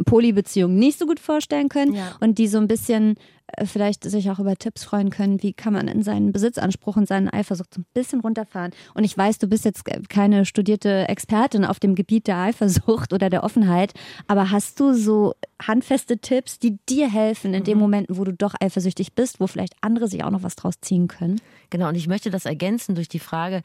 [0.05, 2.15] Polybeziehungen nicht so gut vorstellen können ja.
[2.21, 3.15] und die so ein bisschen
[3.47, 7.07] äh, vielleicht sich auch über Tipps freuen können, wie kann man in seinen Besitzanspruch und
[7.07, 8.71] seinen Eifersucht so ein bisschen runterfahren.
[8.93, 13.29] Und ich weiß, du bist jetzt keine studierte Expertin auf dem Gebiet der Eifersucht oder
[13.29, 13.93] der Offenheit,
[14.27, 17.65] aber hast du so handfeste Tipps, die dir helfen in mhm.
[17.65, 20.75] den Momenten, wo du doch eifersüchtig bist, wo vielleicht andere sich auch noch was draus
[20.79, 21.41] ziehen können?
[21.69, 23.63] Genau, und ich möchte das ergänzen durch die Frage,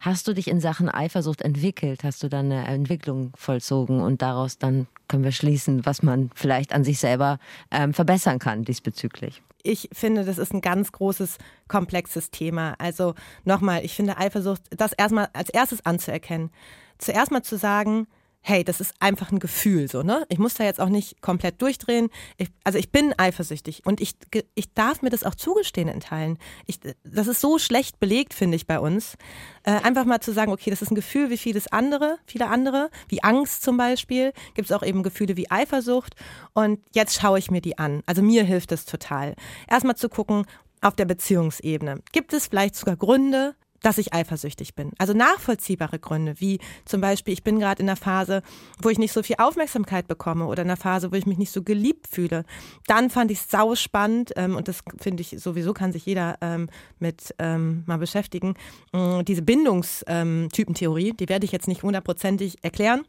[0.00, 2.04] Hast du dich in Sachen Eifersucht entwickelt?
[2.04, 6.72] Hast du dann eine Entwicklung vollzogen und daraus dann können wir schließen, was man vielleicht
[6.72, 7.38] an sich selber
[7.70, 9.42] ähm, verbessern kann diesbezüglich?
[9.62, 12.74] Ich finde, das ist ein ganz großes, komplexes Thema.
[12.78, 16.50] Also nochmal, ich finde Eifersucht, das erstmal als erstes anzuerkennen.
[16.98, 18.06] Zuerst mal zu sagen,
[18.48, 20.24] hey, das ist einfach ein Gefühl, so, ne?
[20.28, 22.10] Ich muss da jetzt auch nicht komplett durchdrehen.
[22.36, 24.14] Ich, also ich bin eifersüchtig und ich,
[24.54, 26.38] ich darf mir das auch zugestehen in Teilen.
[26.64, 29.16] Ich, das ist so schlecht belegt, finde ich, bei uns.
[29.64, 32.90] Äh, einfach mal zu sagen, okay, das ist ein Gefühl wie vieles andere, viele andere,
[33.08, 34.32] wie Angst zum Beispiel.
[34.54, 36.14] Gibt es auch eben Gefühle wie Eifersucht
[36.54, 38.04] und jetzt schaue ich mir die an.
[38.06, 39.34] Also mir hilft es total.
[39.68, 40.46] Erstmal zu gucken,
[40.82, 42.00] auf der Beziehungsebene.
[42.12, 44.92] Gibt es vielleicht sogar Gründe, dass ich eifersüchtig bin.
[44.98, 48.42] Also nachvollziehbare Gründe, wie zum Beispiel, ich bin gerade in einer Phase,
[48.80, 51.52] wo ich nicht so viel Aufmerksamkeit bekomme oder in einer Phase, wo ich mich nicht
[51.52, 52.44] so geliebt fühle.
[52.86, 56.38] Dann fand ich es sau spannend ähm, und das finde ich sowieso kann sich jeder
[56.40, 56.68] ähm,
[56.98, 58.54] mit ähm, mal beschäftigen.
[58.92, 63.04] Äh, diese Bindungstypentheorie, die werde ich jetzt nicht hundertprozentig erklären.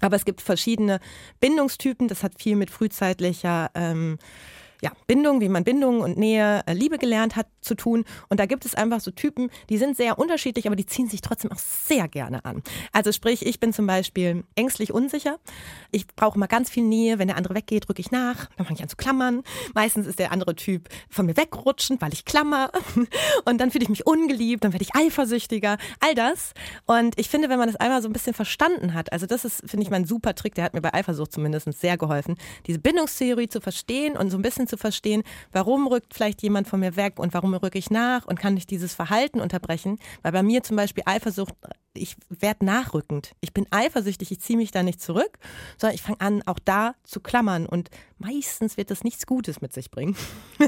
[0.00, 1.00] Aber es gibt verschiedene
[1.40, 2.08] Bindungstypen.
[2.08, 4.18] Das hat viel mit frühzeitlicher ähm,
[4.82, 8.04] ja, Bindung, wie man Bindung und Nähe, äh, Liebe gelernt hat zu tun.
[8.28, 11.20] Und da gibt es einfach so Typen, die sind sehr unterschiedlich, aber die ziehen sich
[11.20, 12.62] trotzdem auch sehr gerne an.
[12.92, 15.38] Also sprich, ich bin zum Beispiel ängstlich unsicher.
[15.90, 17.18] Ich brauche immer ganz viel Nähe.
[17.18, 18.46] Wenn der andere weggeht, rücke ich nach.
[18.56, 19.42] Dann fange ich an zu klammern.
[19.74, 22.70] Meistens ist der andere Typ von mir wegrutschend, weil ich klammer.
[23.44, 25.78] Und dann fühle ich mich ungeliebt, dann werde ich eifersüchtiger.
[26.00, 26.52] All das.
[26.86, 29.62] Und ich finde, wenn man das einmal so ein bisschen verstanden hat, also das ist,
[29.68, 33.48] finde ich, mein super Trick, der hat mir bei Eifersucht zumindest sehr geholfen, diese Bindungstheorie
[33.48, 37.18] zu verstehen und so ein bisschen zu verstehen, warum rückt vielleicht jemand von mir weg
[37.18, 39.98] und warum rücke ich nach und kann ich dieses Verhalten unterbrechen?
[40.22, 41.54] Weil bei mir zum Beispiel Eifersucht,
[41.94, 43.32] ich werde nachrückend.
[43.40, 45.38] Ich bin eifersüchtig, ich ziehe mich da nicht zurück,
[45.78, 49.72] sondern ich fange an, auch da zu klammern und meistens wird das nichts Gutes mit
[49.72, 50.16] sich bringen.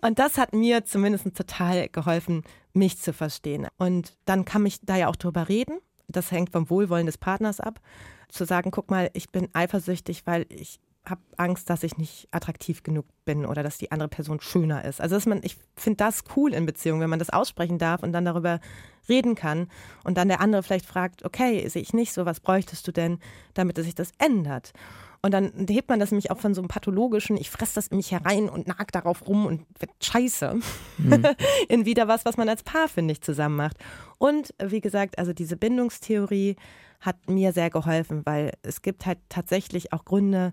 [0.00, 3.66] Und das hat mir zumindest total geholfen, mich zu verstehen.
[3.78, 5.78] Und dann kann ich da ja auch drüber reden.
[6.08, 7.80] Das hängt vom Wohlwollen des Partners ab.
[8.28, 12.82] Zu sagen, guck mal, ich bin eifersüchtig, weil ich habe Angst, dass ich nicht attraktiv
[12.82, 15.00] genug bin oder dass die andere Person schöner ist.
[15.00, 18.12] Also dass man, ich finde das cool in Beziehungen, wenn man das aussprechen darf und
[18.12, 18.60] dann darüber
[19.08, 19.68] reden kann
[20.02, 23.18] und dann der andere vielleicht fragt, okay, sehe ich nicht so, was bräuchtest du denn,
[23.52, 24.72] damit sich das ändert?
[25.20, 27.96] Und dann hebt man das nämlich auch von so einem pathologischen, ich fresse das in
[27.96, 30.58] mich herein und nag darauf rum und wird scheiße,
[30.98, 31.26] mhm.
[31.70, 33.78] in wieder was, was man als Paar, finde ich, zusammen macht.
[34.18, 36.56] Und wie gesagt, also diese Bindungstheorie
[37.00, 40.52] hat mir sehr geholfen, weil es gibt halt tatsächlich auch Gründe,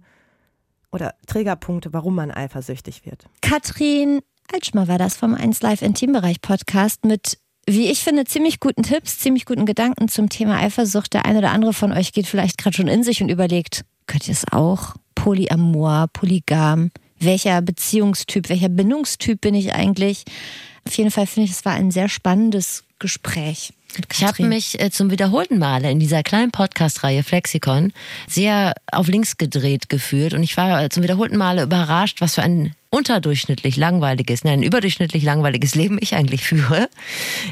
[0.91, 3.25] oder Trägerpunkte, warum man eifersüchtig wird.
[3.41, 4.21] Katrin
[4.53, 7.37] Altschmer war das vom 1 Live Intimbereich Podcast mit
[7.67, 11.13] wie ich finde, ziemlich guten Tipps, ziemlich guten Gedanken zum Thema Eifersucht.
[11.13, 14.27] Der eine oder andere von euch geht vielleicht gerade schon in sich und überlegt, könnt
[14.27, 14.95] ihr es auch?
[15.13, 16.89] Polyamor, polygam,
[17.19, 20.25] welcher Beziehungstyp, welcher Bindungstyp bin ich eigentlich?
[20.87, 23.73] Auf jeden Fall finde ich, es war ein sehr spannendes Gespräch.
[24.11, 27.93] Ich habe mich äh, zum wiederholten Male in dieser kleinen Podcast-Reihe Flexikon
[28.27, 32.43] sehr auf links gedreht gefühlt und ich war äh, zum wiederholten Male überrascht, was für
[32.43, 36.89] ein unterdurchschnittlich langweiliges, nein, überdurchschnittlich langweiliges Leben ich eigentlich führe.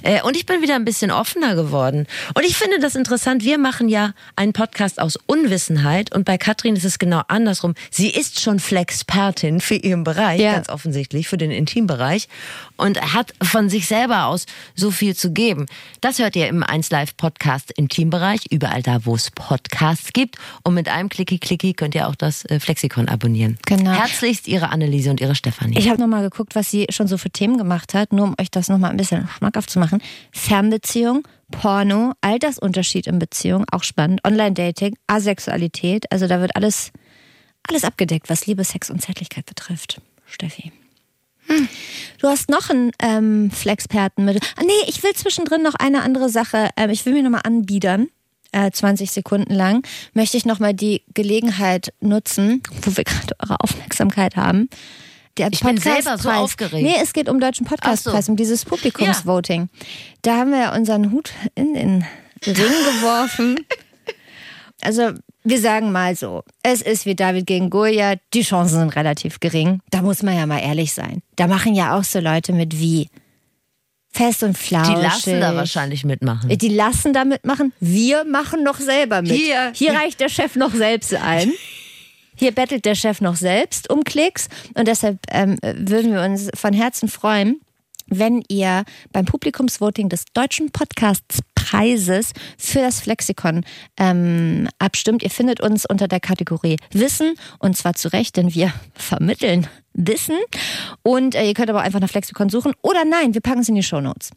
[0.04, 2.08] Äh, und ich bin wieder ein bisschen offener geworden.
[2.34, 3.44] Und ich finde das interessant.
[3.44, 7.74] Wir machen ja einen Podcast aus Unwissenheit und bei Katrin ist es genau andersrum.
[7.90, 10.54] Sie ist schon Flexpertin für ihren Bereich, ja.
[10.54, 12.28] ganz offensichtlich, für den Intimbereich
[12.76, 15.68] und hat von sich selber aus so viel zu geben.
[16.02, 20.36] Das hört ihr im 1 Live Podcast Intimbereich, überall da, wo es Podcasts gibt.
[20.64, 23.58] Und mit einem Klicki-Klicki könnt ihr auch das äh, Flexikon abonnieren.
[23.66, 23.92] Genau.
[23.92, 25.78] Herzlichst Ihre Anneliese und Ihre Stefanie.
[25.78, 28.52] Ich habe nochmal geguckt, was sie schon so für Themen gemacht hat, nur um euch
[28.52, 30.02] das nochmal ein bisschen schmackhaft zu machen.
[30.32, 34.22] Fernbeziehung, Porno, Altersunterschied in Beziehung, auch spannend.
[34.26, 36.92] Online-Dating, Asexualität, also da wird alles,
[37.68, 40.02] alles abgedeckt, was Liebe, Sex und Zärtlichkeit betrifft.
[40.26, 40.72] Steffi.
[41.48, 41.68] Hm.
[42.20, 44.44] Du hast noch einen ähm, Flexperten mit.
[44.56, 46.70] Ah, nee, ich will zwischendrin noch eine andere Sache.
[46.78, 48.08] Ähm, ich will mir nochmal anbiedern.
[48.52, 54.36] Äh, 20 Sekunden lang möchte ich nochmal die Gelegenheit nutzen, wo wir gerade eure Aufmerksamkeit
[54.36, 54.70] haben.
[55.38, 56.84] Der ich bin selber so aufgeregt.
[56.84, 58.32] Nee, es geht um Deutschen Podcastpreis, so.
[58.32, 59.70] um dieses Publikumsvoting.
[59.72, 59.86] Ja.
[60.22, 62.06] Da haben wir unseren Hut in den
[62.46, 63.60] Ring geworfen.
[64.82, 65.12] Also
[65.44, 69.82] wir sagen mal so, es ist wie David gegen Goliath, die Chancen sind relativ gering.
[69.90, 71.22] Da muss man ja mal ehrlich sein.
[71.36, 73.10] Da machen ja auch so Leute mit wie
[74.12, 74.96] Fest und flauschig.
[74.96, 76.50] Die lassen da wahrscheinlich mitmachen.
[76.50, 77.74] Die lassen da mitmachen.
[77.80, 79.32] Wir machen noch selber mit.
[79.32, 81.54] Hier, Hier reicht der Chef noch selbst ein.
[82.40, 84.48] Hier bettelt der Chef noch selbst um Klicks.
[84.74, 87.60] Und deshalb ähm, würden wir uns von Herzen freuen,
[88.08, 93.66] wenn ihr beim Publikumsvoting des Deutschen Podcasts Preises für das Flexikon
[93.98, 95.22] ähm, abstimmt.
[95.22, 100.38] Ihr findet uns unter der Kategorie Wissen und zwar zu Recht, denn wir vermitteln Wissen.
[101.04, 103.76] Und äh, ihr könnt aber einfach nach Flexikon suchen oder nein, wir packen es in
[103.76, 104.32] die Shownotes.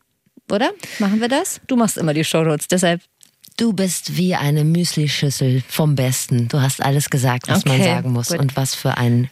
[0.50, 0.72] Oder?
[0.98, 1.60] Machen wir das?
[1.68, 3.00] Du machst immer die Shownotes, deshalb
[3.56, 6.48] Du bist wie eine Müslischüssel vom Besten.
[6.48, 8.38] Du hast alles gesagt, was okay, man sagen muss gut.
[8.38, 9.28] und was für einen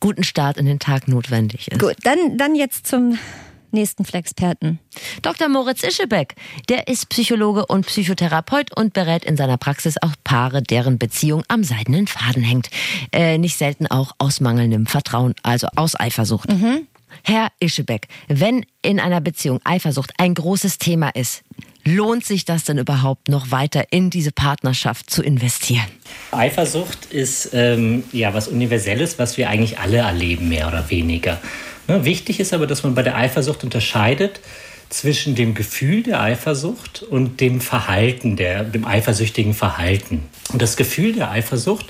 [0.00, 1.78] guten Start in den Tag notwendig ist.
[1.78, 3.18] Gut, dann, dann jetzt zum
[3.72, 4.78] nächsten Flexperten.
[5.22, 5.48] Dr.
[5.48, 6.34] Moritz Ischebeck,
[6.68, 11.62] der ist Psychologe und Psychotherapeut und berät in seiner Praxis auch Paare, deren Beziehung am
[11.62, 12.70] seidenen Faden hängt.
[13.12, 16.50] Äh, nicht selten auch aus mangelndem Vertrauen, also aus Eifersucht.
[16.50, 16.86] Mhm.
[17.24, 21.42] Herr Ischebeck, wenn in einer Beziehung Eifersucht ein großes Thema ist,
[21.84, 25.86] lohnt sich das denn überhaupt noch weiter in diese Partnerschaft zu investieren?
[26.32, 31.40] Eifersucht ist ähm, ja was Universelles, was wir eigentlich alle erleben, mehr oder weniger.
[31.88, 32.04] Ne?
[32.04, 34.40] Wichtig ist aber, dass man bei der Eifersucht unterscheidet
[34.90, 40.28] zwischen dem Gefühl der Eifersucht und dem Verhalten, der, dem eifersüchtigen Verhalten.
[40.52, 41.86] Und das Gefühl der Eifersucht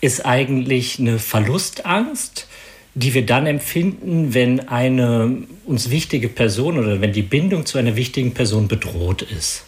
[0.00, 2.46] ist eigentlich eine Verlustangst,
[2.94, 7.96] die wir dann empfinden, wenn eine uns wichtige Person oder wenn die Bindung zu einer
[7.96, 9.64] wichtigen Person bedroht ist.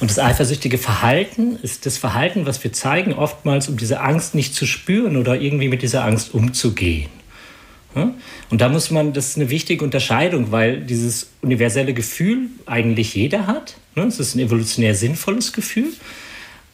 [0.00, 4.54] Und das eifersüchtige Verhalten ist das Verhalten, was wir zeigen, oftmals, um diese Angst nicht
[4.54, 7.08] zu spüren oder irgendwie mit dieser Angst umzugehen.
[7.94, 13.46] Und da muss man, das ist eine wichtige Unterscheidung, weil dieses universelle Gefühl eigentlich jeder
[13.46, 13.76] hat.
[13.94, 15.92] Es ist ein evolutionär sinnvolles Gefühl.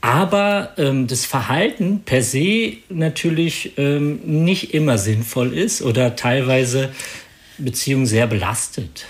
[0.01, 6.91] Aber ähm, das Verhalten per se natürlich ähm, nicht immer sinnvoll ist oder teilweise
[7.59, 9.07] Beziehungen sehr belastet.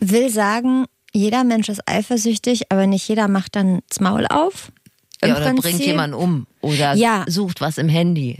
[0.00, 4.72] Will sagen, jeder Mensch ist eifersüchtig, aber nicht jeder macht dann das Maul auf.
[5.22, 5.62] Ja, oder Prinzip.
[5.62, 7.24] bringt jemanden um oder ja.
[7.28, 8.38] sucht was im Handy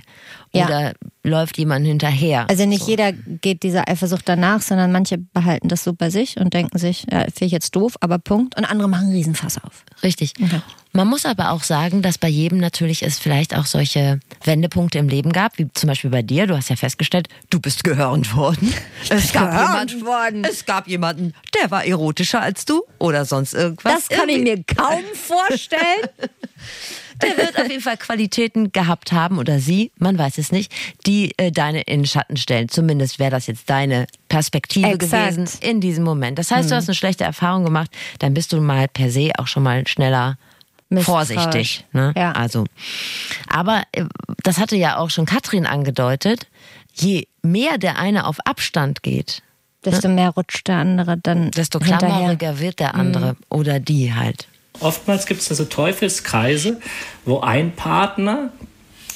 [0.52, 0.92] oder ja.
[1.22, 2.46] läuft jemand hinterher.
[2.48, 2.90] Also nicht so.
[2.90, 7.06] jeder geht dieser Eifersucht danach, sondern manche behalten das so bei sich und denken sich,
[7.10, 8.56] ja, finde ich jetzt doof, aber Punkt.
[8.56, 9.84] Und andere machen einen Riesenfass auf.
[10.02, 10.32] Richtig.
[10.42, 10.60] Okay.
[10.92, 15.08] Man muss aber auch sagen, dass bei jedem natürlich es vielleicht auch solche Wendepunkte im
[15.08, 16.48] Leben gab, wie zum Beispiel bei dir.
[16.48, 18.74] Du hast ja festgestellt, du bist gehörend worden.
[19.08, 20.44] Es gab, jemanden, worden.
[20.44, 23.94] es gab jemanden, der war erotischer als du oder sonst irgendwas.
[23.94, 24.50] Das kann Irgendwie.
[24.50, 26.08] ich mir kaum vorstellen.
[27.22, 30.72] Der wird auf jeden Fall Qualitäten gehabt haben oder sie, man weiß es nicht,
[31.06, 32.68] die äh, deine in Schatten stellen.
[32.68, 35.34] Zumindest wäre das jetzt deine Perspektive Exakt.
[35.36, 36.38] gewesen in diesem Moment.
[36.38, 36.70] Das heißt, hm.
[36.70, 39.86] du hast eine schlechte Erfahrung gemacht, dann bist du mal per se auch schon mal
[39.86, 40.38] schneller
[40.98, 41.84] vorsichtig.
[41.92, 42.12] Ne?
[42.16, 42.32] Ja.
[42.32, 42.64] Also,
[43.48, 44.04] aber äh,
[44.42, 46.46] das hatte ja auch schon Katrin angedeutet.
[46.94, 49.42] Je mehr der eine auf Abstand geht,
[49.84, 50.14] desto ne?
[50.14, 51.50] mehr rutscht der andere dann.
[51.52, 53.36] Desto klammeriger wird der andere mhm.
[53.48, 54.48] oder die halt.
[54.80, 56.80] Oftmals gibt es da so Teufelskreise,
[57.24, 58.52] wo ein Partner,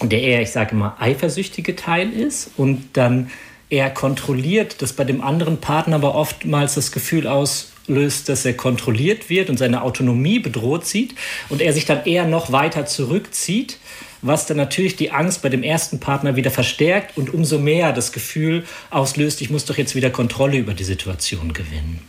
[0.03, 3.31] der eher, ich sage mal, eifersüchtige Teil ist und dann
[3.71, 9.31] eher kontrolliert, dass bei dem anderen Partner aber oftmals das Gefühl auslöst, dass er kontrolliert
[9.31, 11.15] wird und seine Autonomie bedroht sieht
[11.49, 13.79] und er sich dann eher noch weiter zurückzieht,
[14.23, 18.13] was dann natürlich die Angst bei dem ersten Partner wieder verstärkt und umso mehr das
[18.13, 22.01] Gefühl auslöst, ich muss doch jetzt wieder Kontrolle über die Situation gewinnen.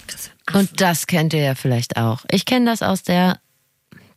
[0.54, 2.24] Und das kennt ihr ja vielleicht auch.
[2.30, 3.40] Ich kenne das aus der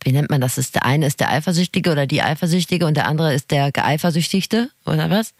[0.03, 0.57] wie nennt man das?
[0.57, 4.69] Ist der eine ist der Eifersüchtige oder die Eifersüchtige und der andere ist der Geeifersüchtigte
[4.85, 5.33] oder was?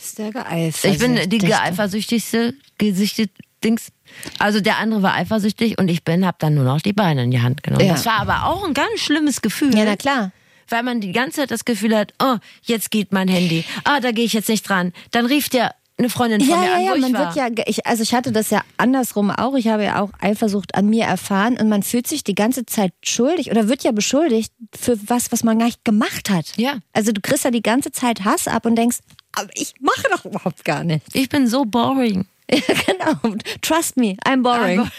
[0.00, 0.92] Ist der Geeifersüchtige.
[0.92, 3.30] Ich bin die geeifersüchtigste Gesichtet
[3.62, 3.92] Dings.
[4.38, 7.30] Also der andere war eifersüchtig und ich bin, habe dann nur noch die Beine in
[7.30, 7.84] die Hand genommen.
[7.84, 7.92] Ja.
[7.92, 9.76] Das war aber auch ein ganz schlimmes Gefühl.
[9.76, 10.32] Ja, na klar
[10.70, 14.12] weil man die ganze Zeit das Gefühl hat, oh, jetzt geht mein Handy, ah, da
[14.12, 14.92] gehe ich jetzt nicht dran.
[15.10, 17.34] Dann rief der eine Freundin von ja, mir ja, an, ja, wo man war.
[17.34, 19.54] wird ja, ich, also ich hatte das ja andersrum auch.
[19.54, 22.92] Ich habe ja auch Eifersucht an mir erfahren und man fühlt sich die ganze Zeit
[23.04, 26.56] schuldig oder wird ja beschuldigt für was, was man gar nicht gemacht hat.
[26.56, 26.78] Ja.
[26.92, 28.98] Also du kriegst ja die ganze Zeit Hass ab und denkst,
[29.32, 31.14] aber ich mache doch überhaupt gar nichts.
[31.14, 32.26] Ich bin so boring.
[32.68, 33.36] Ja, genau.
[33.62, 34.80] Trust me, I'm boring.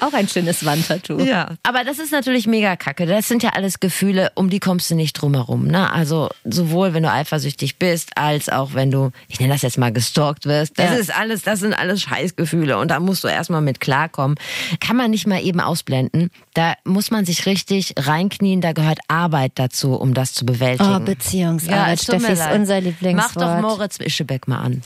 [0.00, 1.18] Auch ein schönes Wandtattoo.
[1.20, 1.54] Ja.
[1.62, 3.06] Aber das ist natürlich mega kacke.
[3.06, 5.66] Das sind ja alles Gefühle, um die kommst du nicht drum herum.
[5.66, 5.90] Ne?
[5.90, 9.92] Also sowohl wenn du eifersüchtig bist, als auch wenn du, ich nenne das jetzt mal
[9.92, 10.78] gestalkt wirst.
[10.78, 10.96] Das ja.
[10.96, 12.78] ist alles, das sind alles Scheißgefühle.
[12.78, 14.36] Und da musst du erstmal mit klarkommen.
[14.80, 16.30] Kann man nicht mal eben ausblenden.
[16.54, 18.60] Da muss man sich richtig reinknien.
[18.60, 20.96] Da gehört Arbeit dazu, um das zu bewältigen.
[20.96, 23.36] Oh, Beziehungsarbeit, ja, Steffi, ist unser Lieblingswort.
[23.36, 24.82] Mach doch Moritz Ischebeck mal an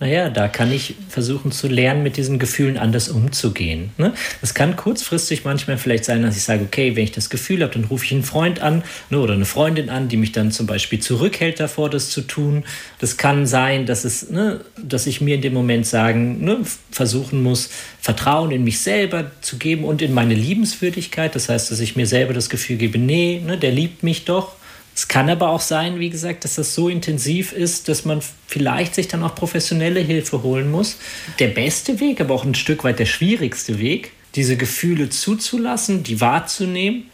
[0.00, 3.90] naja, da kann ich versuchen zu lernen, mit diesen Gefühlen anders umzugehen.
[3.98, 4.14] Ne?
[4.40, 7.74] Es kann kurzfristig manchmal vielleicht sein, dass ich sage, okay, wenn ich das Gefühl habe,
[7.74, 10.66] dann rufe ich einen Freund an ne, oder eine Freundin an, die mich dann zum
[10.66, 12.64] Beispiel zurückhält davor, das zu tun.
[12.98, 17.42] Das kann sein, dass, es, ne, dass ich mir in dem Moment sagen, ne, versuchen
[17.42, 17.68] muss,
[18.00, 21.34] Vertrauen in mich selber zu geben und in meine Liebenswürdigkeit.
[21.34, 24.56] Das heißt, dass ich mir selber das Gefühl gebe, nee, ne, der liebt mich doch
[25.00, 28.94] es kann aber auch sein, wie gesagt, dass das so intensiv ist, dass man vielleicht
[28.94, 30.98] sich dann auch professionelle Hilfe holen muss.
[31.38, 36.20] Der beste Weg, aber auch ein Stück weit der schwierigste Weg, diese Gefühle zuzulassen, die
[36.20, 37.04] wahrzunehmen,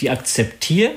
[0.00, 0.92] die akzeptieren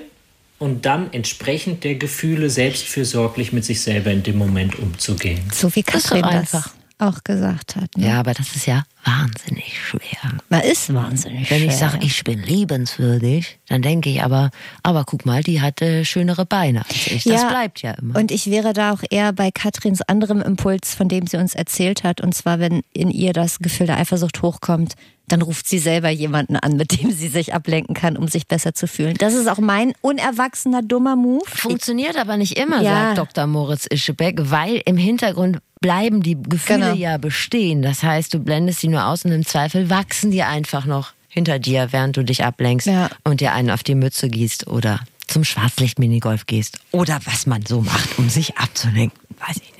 [0.60, 5.42] und dann entsprechend der Gefühle selbstfürsorglich mit sich selber in dem Moment umzugehen.
[5.54, 7.96] So wie Katrin das einfach auch gesagt hat.
[7.96, 8.08] Ne?
[8.08, 10.40] Ja, aber das ist ja wahnsinnig schwer.
[10.50, 11.70] Man ist wahnsinnig Wenn schwer.
[11.70, 14.50] ich sage, ich bin liebenswürdig, dann denke ich aber,
[14.84, 17.24] aber guck mal, die hatte schönere Beine als ich.
[17.24, 18.20] Das ja, bleibt ja immer.
[18.20, 22.04] Und ich wäre da auch eher bei Katrins anderem Impuls, von dem sie uns erzählt
[22.04, 22.22] hat.
[22.22, 24.96] Und zwar, wenn in ihr das Gefühl der Eifersucht hochkommt,
[25.28, 28.74] dann ruft sie selber jemanden an, mit dem sie sich ablenken kann, um sich besser
[28.74, 29.16] zu fühlen.
[29.18, 31.46] Das ist auch mein unerwachsener, dummer Move.
[31.48, 33.16] Funktioniert aber nicht immer, ja.
[33.16, 33.48] sagt Dr.
[33.48, 36.96] Moritz Ischebeck, weil im Hintergrund bleiben die Gefühle genau.
[36.96, 37.82] ja bestehen.
[37.82, 41.60] Das heißt, du blendest sie nur aus und im Zweifel wachsen die einfach noch hinter
[41.60, 43.10] dir, während du dich ablenkst ja.
[43.24, 47.82] und dir einen auf die Mütze gießt oder zum Schwarzlicht-Minigolf gehst oder was man so
[47.82, 49.20] macht, um sich abzulenken.
[49.40, 49.75] weiß ich nicht.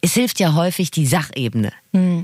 [0.00, 1.72] Es hilft ja häufig die Sachebene.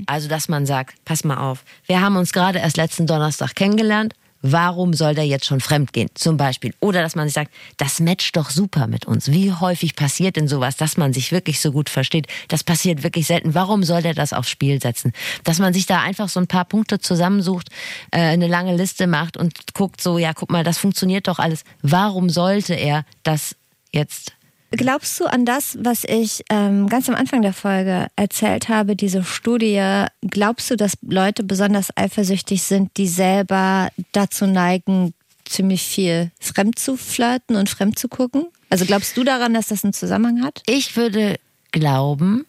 [0.05, 4.13] Also, dass man sagt, pass mal auf, wir haben uns gerade erst letzten Donnerstag kennengelernt.
[4.47, 6.09] Warum soll der jetzt schon fremd gehen?
[6.13, 6.75] Zum Beispiel.
[6.79, 9.31] Oder dass man sich sagt, das matcht doch super mit uns.
[9.31, 12.27] Wie häufig passiert denn sowas, dass man sich wirklich so gut versteht?
[12.47, 13.55] Das passiert wirklich selten.
[13.55, 15.13] Warum soll der das aufs Spiel setzen?
[15.43, 17.69] Dass man sich da einfach so ein paar Punkte zusammensucht,
[18.11, 21.63] äh, eine lange Liste macht und guckt so, ja, guck mal, das funktioniert doch alles.
[21.81, 23.55] Warum sollte er das
[23.91, 24.33] jetzt
[24.71, 29.23] Glaubst du an das, was ich ähm, ganz am Anfang der Folge erzählt habe, diese
[29.23, 30.05] Studie?
[30.21, 35.13] Glaubst du, dass Leute besonders eifersüchtig sind, die selber dazu neigen,
[35.45, 38.47] ziemlich viel fremd zu flirten und fremd zu gucken?
[38.69, 40.63] Also glaubst du daran, dass das einen Zusammenhang hat?
[40.65, 41.37] Ich würde
[41.71, 42.45] glauben,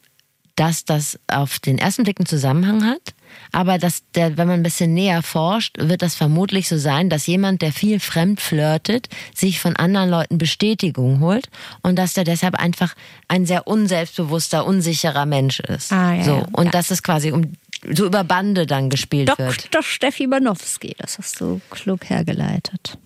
[0.57, 3.15] dass das auf den ersten Blick einen Zusammenhang hat.
[3.53, 7.27] Aber dass der, wenn man ein bisschen näher forscht, wird das vermutlich so sein, dass
[7.27, 11.49] jemand, der viel fremd flirtet, sich von anderen Leuten Bestätigung holt
[11.83, 12.95] und dass der deshalb einfach
[13.29, 15.93] ein sehr unselbstbewusster, unsicherer Mensch ist.
[15.93, 16.37] Ah, ja, so.
[16.37, 16.47] ja.
[16.53, 17.53] Und dass es quasi um
[17.93, 19.65] so über Bande dann gespielt wird.
[19.67, 19.83] Dr.
[19.83, 22.99] Steffi Banowski, das hast du klug hergeleitet.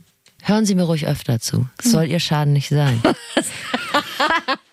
[0.43, 1.69] Hören Sie mir ruhig öfter zu.
[1.79, 3.03] Es soll Ihr Schaden nicht sein.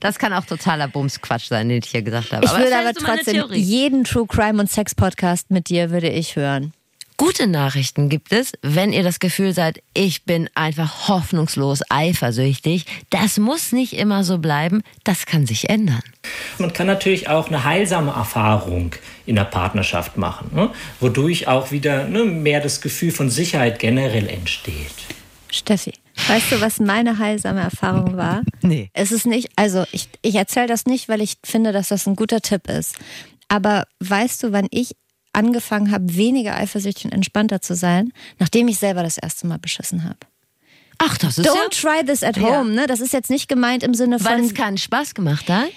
[0.00, 2.44] Das kann auch totaler Bumsquatsch sein, den ich hier gesagt habe.
[2.44, 6.36] Ich das würde aber trotzdem jeden True Crime und Sex Podcast mit dir würde ich
[6.36, 6.72] hören.
[7.18, 12.84] Gute Nachrichten gibt es, wenn ihr das Gefühl seid, ich bin einfach hoffnungslos eifersüchtig.
[13.08, 16.02] Das muss nicht immer so bleiben, das kann sich ändern.
[16.58, 18.94] Man kann natürlich auch eine heilsame Erfahrung
[19.24, 20.70] in der Partnerschaft machen, ne?
[21.00, 24.92] wodurch auch wieder ne, mehr das Gefühl von Sicherheit generell entsteht.
[25.50, 25.94] Steffi,
[26.28, 28.42] weißt du, was meine heilsame Erfahrung war?
[28.62, 28.90] Nee.
[28.94, 32.16] Es ist nicht, also ich, ich erzähle das nicht, weil ich finde, dass das ein
[32.16, 32.96] guter Tipp ist.
[33.48, 34.96] Aber weißt du, wann ich
[35.32, 40.02] angefangen habe, weniger eifersüchtig und entspannter zu sein, nachdem ich selber das erste Mal beschissen
[40.04, 40.18] habe?
[40.98, 42.42] Ach, das ist Don't try this at Ja.
[42.58, 42.86] home, ne?
[42.86, 45.68] Das ist jetzt nicht gemeint im Sinne Weil von, es keinen Spaß gemacht hat.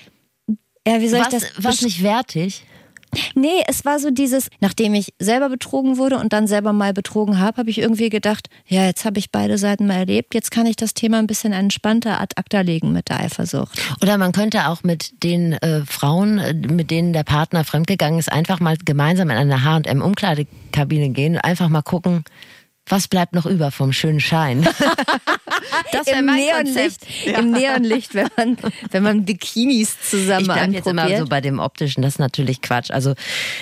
[0.88, 2.64] ja, wie soll Was, ich das was nicht wertig.
[3.36, 7.40] Nee, es war so dieses, nachdem ich selber betrogen wurde und dann selber mal betrogen
[7.40, 10.66] habe, habe ich irgendwie gedacht, ja, jetzt habe ich beide Seiten mal erlebt, jetzt kann
[10.66, 13.80] ich das Thema ein bisschen entspannter ad acta legen mit der Eifersucht.
[14.02, 18.32] Oder man könnte auch mit den äh, Frauen, äh, mit denen der Partner fremdgegangen ist,
[18.32, 22.24] einfach mal gemeinsam in eine H&M-Umkleidekabine gehen und einfach mal gucken,
[22.90, 24.64] was bleibt noch über vom schönen Schein.
[25.92, 27.38] das wär Im mein Neonlicht, Konzept.
[27.38, 28.58] im Neonlicht, wenn man,
[28.92, 31.20] wenn man Bikinis zusammen Ich bleibe jetzt immer anprobiert.
[31.20, 32.92] so bei dem optischen, das ist natürlich Quatsch.
[32.92, 33.14] Also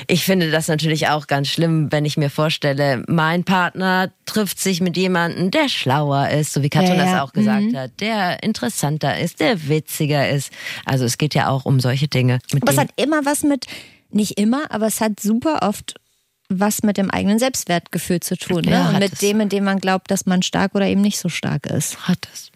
[0.08, 4.82] ich finde das natürlich auch ganz schlimm, wenn ich mir vorstelle, mein Partner trifft sich
[4.82, 7.12] mit jemandem, der schlauer ist, so wie Katrin Ja, ja.
[7.14, 10.52] das auch gesagt hat, der interessanter ist, der witziger ist.
[10.86, 12.40] Also es geht ja auch um solche Dinge.
[12.62, 13.66] Aber es hat immer was mit,
[14.10, 15.96] nicht immer, aber es hat super oft
[16.50, 18.62] was mit dem eigenen Selbstwertgefühl zu tun.
[18.64, 18.72] Ne?
[18.72, 19.20] Ja, Und hat mit es.
[19.20, 22.08] dem, in dem man glaubt, dass man stark oder eben nicht so stark ist.
[22.08, 22.52] hat es.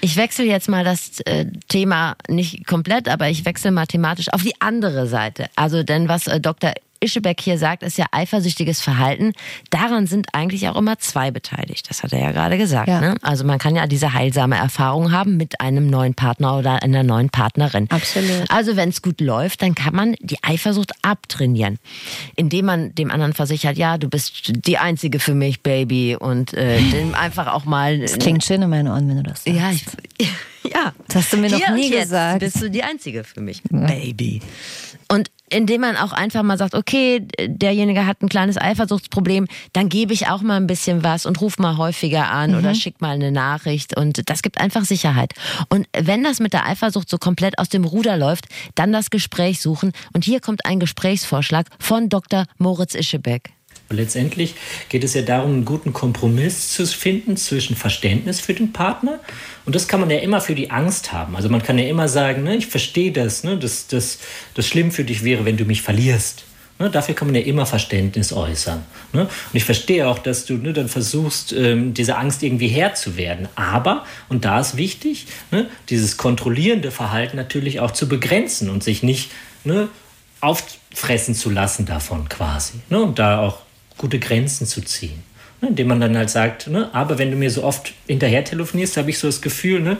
[0.00, 4.60] Ich wechsle jetzt mal das äh, Thema nicht komplett, aber ich wechsle mathematisch auf die
[4.60, 5.46] andere Seite.
[5.56, 6.72] Also denn was äh, Dr.
[7.00, 9.32] Ischebeck hier sagt, ist ja eifersüchtiges Verhalten.
[9.70, 11.88] Daran sind eigentlich auch immer zwei beteiligt.
[11.88, 12.88] Das hat er ja gerade gesagt.
[12.88, 13.00] Ja.
[13.00, 13.14] Ne?
[13.22, 17.30] Also man kann ja diese heilsame Erfahrung haben mit einem neuen Partner oder einer neuen
[17.30, 17.86] Partnerin.
[17.90, 18.50] Absolut.
[18.50, 21.78] Also wenn es gut läuft, dann kann man die Eifersucht abtrainieren,
[22.36, 26.80] indem man dem anderen versichert, ja, du bist die einzige für mich, Baby, und äh,
[26.92, 29.58] dem einfach auch mal Das klingt schön in meinen Ohren, wenn du das sagst.
[29.58, 29.84] ja, ich,
[30.72, 30.92] ja.
[31.06, 32.40] Das hast du mir noch Hier nie und jetzt gesagt.
[32.40, 34.40] Bist du die Einzige für mich, Baby.
[35.50, 40.28] Indem man auch einfach mal sagt, okay, derjenige hat ein kleines Eifersuchtsproblem, dann gebe ich
[40.28, 43.96] auch mal ein bisschen was und ruf mal häufiger an oder schick mal eine Nachricht
[43.96, 45.34] und das gibt einfach Sicherheit.
[45.68, 49.60] Und wenn das mit der Eifersucht so komplett aus dem Ruder läuft, dann das Gespräch
[49.60, 52.44] suchen und hier kommt ein Gesprächsvorschlag von Dr.
[52.58, 53.57] Moritz Ischebeck.
[53.90, 54.54] Letztendlich
[54.90, 59.18] geht es ja darum, einen guten Kompromiss zu finden zwischen Verständnis für den Partner.
[59.64, 61.36] Und das kann man ja immer für die Angst haben.
[61.36, 64.18] Also man kann ja immer sagen, ne, ich verstehe das, ne, dass das,
[64.54, 66.44] das schlimm für dich wäre, wenn du mich verlierst.
[66.78, 68.84] Ne, dafür kann man ja immer Verständnis äußern.
[69.12, 69.22] Ne?
[69.22, 73.16] Und ich verstehe auch, dass du ne, dann versuchst, ähm, dieser Angst irgendwie Herr zu
[73.16, 73.48] werden.
[73.56, 79.02] Aber, und da ist wichtig, ne, dieses kontrollierende Verhalten natürlich auch zu begrenzen und sich
[79.02, 79.30] nicht
[79.64, 79.88] ne,
[80.40, 82.74] auffressen zu lassen davon quasi.
[82.90, 83.02] Ne?
[83.02, 83.62] Und da auch
[83.98, 85.22] gute Grenzen zu ziehen.
[85.60, 85.68] Ne?
[85.68, 86.88] Indem man dann halt sagt, ne?
[86.94, 89.98] aber wenn du mir so oft hinterher telefonierst, habe ich so das Gefühl, ne?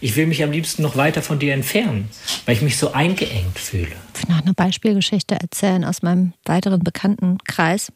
[0.00, 2.08] ich will mich am liebsten noch weiter von dir entfernen,
[2.46, 3.92] weil ich mich so eingeengt fühle.
[4.14, 7.92] Ich will noch eine Beispielgeschichte erzählen aus meinem weiteren Bekanntenkreis.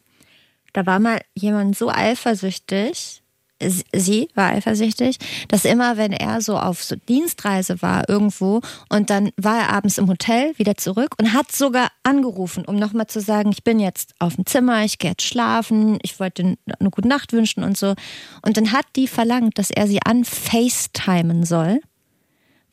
[0.73, 3.21] Da war mal jemand so eifersüchtig,
[3.61, 9.31] sie war eifersüchtig, dass immer, wenn er so auf so Dienstreise war irgendwo und dann
[9.37, 13.51] war er abends im Hotel wieder zurück und hat sogar angerufen, um nochmal zu sagen,
[13.51, 17.31] ich bin jetzt auf dem Zimmer, ich gehe jetzt schlafen, ich wollte eine gute Nacht
[17.33, 17.95] wünschen und so.
[18.41, 21.79] Und dann hat die verlangt, dass er sie an FaceTimen soll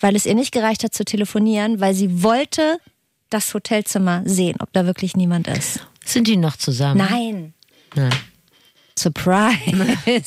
[0.02, 2.78] weil es ihr nicht gereicht hat zu telefonieren, weil sie wollte
[3.30, 5.86] das Hotelzimmer sehen, ob da wirklich niemand ist.
[6.04, 6.98] Sind die noch zusammen?
[6.98, 7.54] Nein.
[7.94, 8.12] Nein.
[8.98, 9.56] Surprise.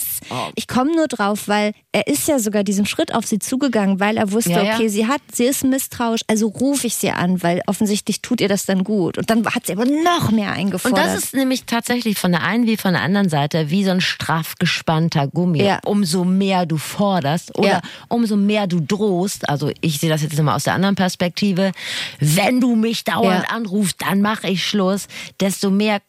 [0.55, 4.17] Ich komme nur drauf, weil er ist ja sogar diesen Schritt auf sie zugegangen, weil
[4.17, 4.73] er wusste, Ja, ja.
[4.75, 8.47] okay, sie hat, sie ist misstrauisch, also rufe ich sie an, weil offensichtlich tut ihr
[8.47, 9.17] das dann gut.
[9.17, 10.97] Und dann hat sie aber noch mehr Und eingefordert.
[10.97, 14.01] das ist nämlich tatsächlich von der einen wie von der anderen Seite wie so ein
[14.01, 15.61] straff gespannter Gummi.
[15.63, 15.79] Ja.
[15.85, 20.55] Umso mehr du forderst oder umso mehr du drohst, also ich sehe das jetzt immer
[20.55, 21.71] aus der anderen Perspektive,
[22.19, 25.07] wenn du mich dauernd anrufst, dann mache ich Schluss,
[25.39, 25.99] desto mehr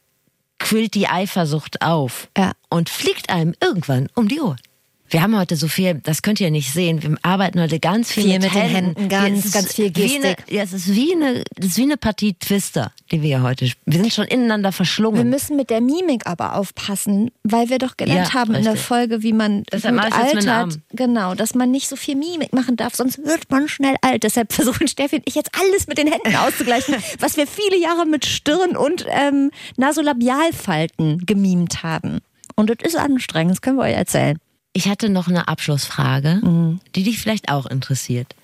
[0.59, 2.53] quillt die Eifersucht auf Ja.
[2.71, 4.61] und fliegt einem irgendwann um die Ohren.
[5.09, 7.03] Wir haben heute so viel, das könnt ihr nicht sehen.
[7.03, 10.17] Wir arbeiten heute ganz viel, Viel mit, mit den Händen, ganz, ist ganz viel wie
[10.17, 10.53] eine, Gestik.
[10.53, 13.71] ja, es ist wie eine, das ist wie eine Partie Twister, die wir heute.
[13.85, 15.31] Wir sind schon ineinander wir verschlungen.
[15.31, 18.87] müssen mit der Mimik aber aufpassen, weil wir doch gelernt Ja, haben in der richtig.
[18.89, 20.79] Folge, wie man Deshalb gut altert.
[20.93, 24.25] Genau, dass man nicht so viel Mimik machen darf, sonst wird man schnell alt.
[24.25, 28.07] Deshalb versuchen Steffi und ich jetzt alles mit den Händen auszugleichen, was wir viele Jahre
[28.07, 32.19] mit Stirn und ähm, Nasolabialfalten gemimt haben.
[32.55, 34.39] Und das ist anstrengend, das können wir euch erzählen.
[34.77, 36.81] Ich hatte noch eine Abschlussfrage, Mhm.
[36.95, 38.37] die dich vielleicht auch interessiert.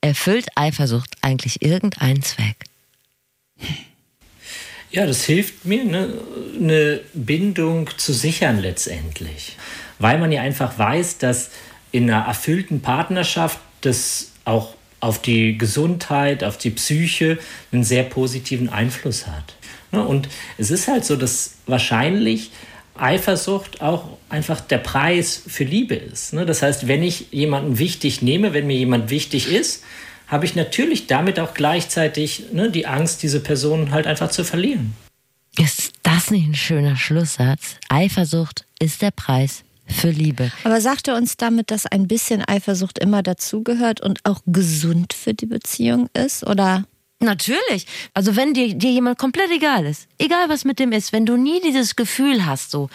[0.00, 2.66] Erfüllt Eifersucht eigentlich irgendeinen Zweck?
[4.92, 6.14] Ja, das hilft mir, ne,
[6.56, 9.56] eine Bindung zu sichern letztendlich.
[9.98, 11.50] Weil man ja einfach weiß, dass
[11.90, 17.36] in einer erfüllten Partnerschaft das auch auf die Gesundheit, auf die Psyche
[17.72, 19.56] einen sehr positiven Einfluss hat.
[19.90, 22.52] Ne, Und es ist halt so, dass wahrscheinlich
[23.00, 26.32] Eifersucht auch einfach der Preis für Liebe ist.
[26.32, 26.46] ne.
[26.46, 29.82] Das heißt, wenn ich jemanden wichtig nehme, wenn mir jemand wichtig ist,
[30.26, 34.94] habe ich natürlich damit auch gleichzeitig ne, die Angst, diese Person halt einfach zu verlieren.
[35.58, 37.76] Ist das nicht ein schöner Schlusssatz?
[37.88, 40.52] Eifersucht ist der Preis für Liebe.
[40.62, 45.34] Aber sagt er uns damit, dass ein bisschen Eifersucht immer dazugehört und auch gesund für
[45.34, 46.46] die Beziehung ist?
[46.46, 46.84] Oder
[47.22, 47.86] Natürlich.
[48.14, 51.36] Also wenn dir, dir jemand komplett egal ist, egal was mit dem ist, wenn du
[51.36, 52.88] nie dieses Gefühl hast, so,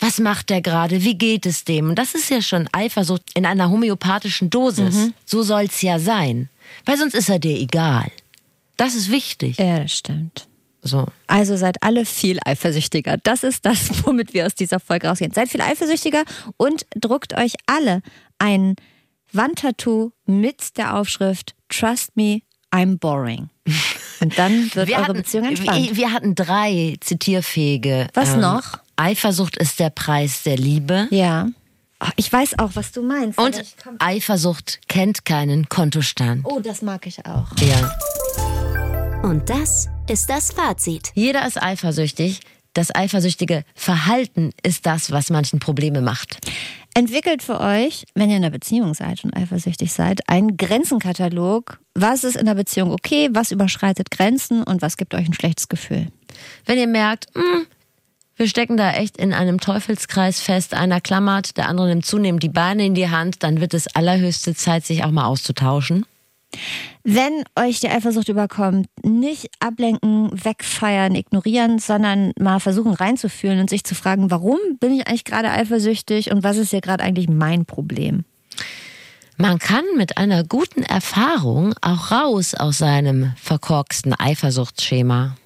[0.00, 1.88] was macht der gerade, wie geht es dem?
[1.88, 5.10] Und das ist ja schon Eifersucht in einer homöopathischen Dosis.
[5.24, 6.50] So soll's ja sein.
[6.84, 8.10] Weil sonst ist er dir egal.
[8.76, 9.58] Das ist wichtig.
[9.58, 10.46] ja, das stimmt.
[10.82, 11.06] So.
[11.26, 13.18] Also seid alle viel eifersüchtiger.
[13.22, 15.32] Das ist das, womit wir aus dieser Folge rausgehen.
[15.32, 16.24] Seid viel eifersüchtiger
[16.56, 18.02] und druckt euch alle
[18.38, 18.76] ein
[19.32, 23.48] Wandtattoo mit der Aufschrift Trust me, I'm boring.
[24.20, 25.88] Und dann wird eure Beziehung entspannt.
[25.90, 27.90] wir, wir hatten drei zitierfähige.
[28.02, 28.78] ähm, Was noch?
[28.96, 31.08] Eifersucht ist der Preis der Liebe.
[31.10, 31.48] Ja.
[32.02, 33.38] Oh, ich weiß auch, was du meinst.
[33.38, 33.62] Und
[33.98, 36.44] Eifersucht kennt keinen Kontostand.
[36.44, 37.46] oh, das mag ich auch.
[37.58, 37.94] Ja.
[39.22, 41.12] Und das ist das Fazit.
[41.14, 42.40] Jeder ist eifersüchtig.
[42.72, 46.38] Das eifersüchtige Verhalten ist das, was manchen Probleme macht.
[46.94, 51.78] Entwickelt für euch, wenn ihr in einer Beziehung seid und eifersüchtig seid, einen Grenzenkatalog.
[51.94, 55.68] Was ist in der Beziehung okay, was überschreitet Grenzen und was gibt euch ein schlechtes
[55.68, 56.08] Gefühl?
[56.64, 57.66] Wenn ihr merkt, hm,
[58.36, 62.48] wir stecken da echt in einem Teufelskreis fest, einer klammert, der andere nimmt zunehmend die
[62.48, 66.06] Beine in die Hand, dann wird es allerhöchste Zeit, sich auch mal auszutauschen.
[67.02, 73.84] Wenn euch die Eifersucht überkommt, nicht ablenken, wegfeiern, ignorieren, sondern mal versuchen reinzufühlen und sich
[73.84, 77.64] zu fragen, warum bin ich eigentlich gerade eifersüchtig und was ist hier gerade eigentlich mein
[77.64, 78.24] Problem?
[79.38, 85.36] Man kann mit einer guten Erfahrung auch raus aus seinem verkorksten Eifersuchtsschema.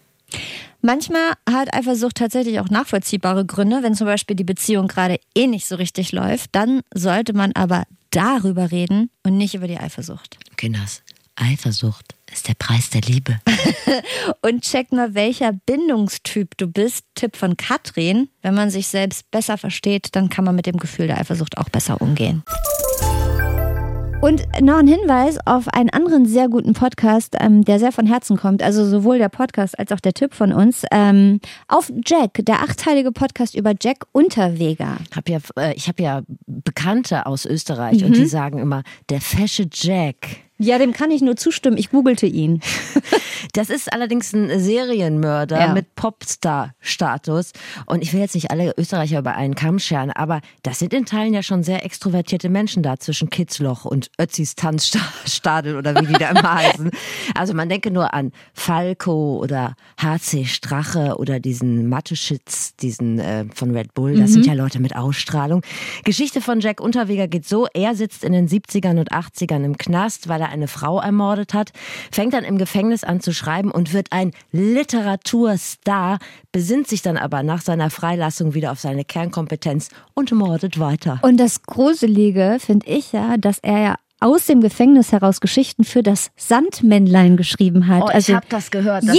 [0.81, 3.85] Manchmal hat Eifersucht tatsächlich auch nachvollziehbare Gründe.
[3.85, 7.85] Wenn zum Beispiel die Beziehung gerade eh nicht so richtig läuft, dann sollte man aber
[8.11, 10.39] darüber reden und nicht über die Eifersucht.
[10.57, 11.04] Kinders,
[11.37, 13.39] Eifersucht ist der Preis der Liebe.
[14.43, 17.05] Und check mal, welcher Bindungstyp du bist.
[17.15, 18.29] Tipp von Katrin.
[18.43, 21.69] Wenn man sich selbst besser versteht, dann kann man mit dem Gefühl der Eifersucht auch
[21.69, 22.43] besser umgehen.
[24.25, 28.39] Und noch ein Hinweis auf einen anderen sehr guten Podcast, ähm, der sehr von Herzen
[28.39, 28.63] kommt.
[28.63, 30.85] Also sowohl der Podcast als auch der Tipp von uns.
[30.91, 34.97] Ähm, auf Jack, der achteilige Podcast über Jack Unterweger.
[35.15, 39.69] Hab ja, äh, ich habe ja Bekannte aus Österreich und die sagen immer, der fesche
[39.71, 40.17] Jack.
[40.65, 41.77] Ja, dem kann ich nur zustimmen.
[41.77, 42.61] Ich googelte ihn.
[43.53, 45.73] Das ist allerdings ein Serienmörder Ja.
[45.75, 47.53] mit Popstar-Status.
[47.87, 51.05] Und ich will jetzt nicht alle Österreicher über einen Kamm scheren, aber das sind in
[51.05, 56.15] Teilen ja schon sehr extrovertierte Menschen da zwischen Kitzloch und Ötzis Tanzstadel oder wie die
[56.15, 56.91] da immer heißen.
[57.35, 63.71] Also man denke nur an Falco oder HC Strache oder diesen Mateschitz, diesen äh, von
[63.77, 64.17] Red Bull.
[64.17, 65.63] Das sind ja Leute mit Ausstrahlung.
[66.05, 70.29] Geschichte von Jack Unterweger geht so, er sitzt in den 70ern und 80ern im Knast,
[70.29, 71.73] weil er eine Frau ermordet hat,
[72.11, 76.19] fängt dann im Gefängnis an zu schreiben und wird ein Literaturstar,
[76.53, 81.19] besinnt sich dann aber nach seiner Freilassung wieder auf seine Kernkompetenz und mordet weiter.
[81.23, 86.03] Und das Gruselige finde ich ja, dass er ja aus dem Gefängnis heraus Geschichten für
[86.03, 88.05] das Sandmännlein geschrieben hat.
[88.05, 89.03] Oh, ich also habe das gehört.
[89.03, 89.17] Jeden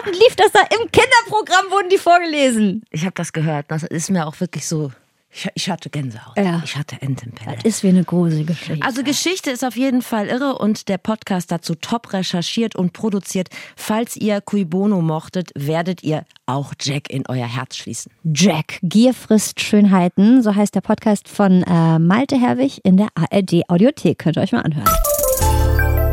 [0.00, 2.82] Abend lief das da im Kinderprogramm, wurden die vorgelesen.
[2.90, 3.66] ich habe das gehört.
[3.68, 4.90] Das ist mir auch wirklich so.
[5.38, 6.36] Ich, ich hatte Gänsehaut.
[6.36, 6.60] Ja.
[6.64, 7.54] Ich hatte Entenpelle.
[7.56, 8.84] Das ist wie eine gruselige Geschichte.
[8.84, 13.48] Also Geschichte ist auf jeden Fall irre und der Podcast dazu top recherchiert und produziert.
[13.76, 18.10] Falls ihr Cui Bono mochtet, werdet ihr auch Jack in euer Herz schließen.
[18.24, 23.62] Jack, Gier frisst Schönheiten, so heißt der Podcast von äh, Malte Herwig in der ARD
[23.68, 24.18] Audiothek.
[24.18, 24.88] Könnt ihr euch mal anhören.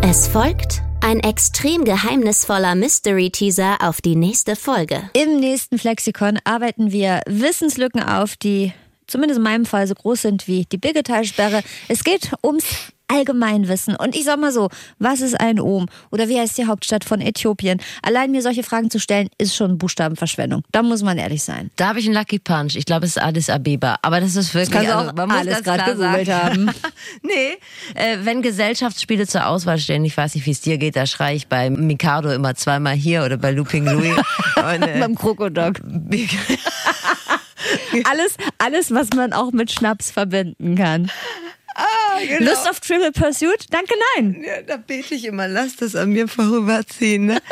[0.04, 5.10] Es folgt ein extrem geheimnisvoller Mystery-Teaser auf die nächste Folge.
[5.14, 8.72] Im nächsten Flexikon arbeiten wir Wissenslücken auf, die
[9.08, 11.62] zumindest in meinem Fall so groß sind wie die Biggetalsperre.
[11.88, 12.66] Es geht ums
[13.08, 13.96] Allgemeinwissen.
[13.96, 15.88] Und ich sag mal so, was ist ein Ohm?
[16.12, 17.80] Oder wie heißt die Hauptstadt von Äthiopien?
[18.02, 20.64] Allein mir solche Fragen zu stellen, ist schon Buchstabenverschwendung.
[20.72, 21.70] Da muss man ehrlich sein.
[21.76, 22.76] Da habe ich einen Lucky Punch.
[22.76, 23.98] Ich glaube, es ist Addis Abeba.
[24.02, 24.72] Aber das ist wirklich.
[24.72, 26.72] kannst du also, auch man muss alles klar gegoogelt haben.
[27.22, 27.58] nee,
[27.94, 31.36] äh, wenn Gesellschaftsspiele zur Auswahl stehen, ich weiß nicht, wie es dir geht, da schreie
[31.36, 34.16] ich bei Mikado immer zweimal hier oder bei Looping Louis.
[34.56, 35.80] Und, äh, Beim Krokodok.
[38.04, 41.12] alles, alles, was man auch mit Schnaps verbinden kann.
[42.40, 43.66] Lust auf Triple Pursuit?
[43.70, 44.44] Danke, nein.
[44.46, 47.26] Ja, da bete ich immer, lass das an mir vorüberziehen.
[47.28, 47.38] Ne?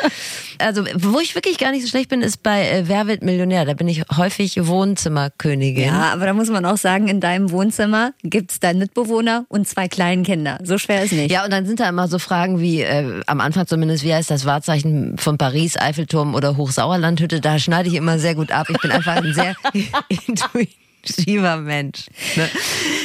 [0.60, 3.64] Also, wo ich wirklich gar nicht so schlecht bin, ist bei äh, Wer wird Millionär.
[3.64, 5.86] Da bin ich häufig Wohnzimmerkönigin.
[5.86, 9.66] Ja, aber da muss man auch sagen, in deinem Wohnzimmer gibt es deinen Mitbewohner und
[9.66, 10.58] zwei kleinen Kinder.
[10.62, 11.32] So schwer ist nicht.
[11.32, 14.30] Ja, und dann sind da immer so Fragen wie, äh, am Anfang zumindest, wie heißt
[14.30, 17.40] das Wahrzeichen von Paris, Eiffelturm oder Hochsauerlandhütte?
[17.40, 18.68] Da schneide ich immer sehr gut ab.
[18.70, 19.56] Ich bin einfach ein sehr
[21.08, 22.06] intuitiver Mensch.
[22.36, 22.48] Ne?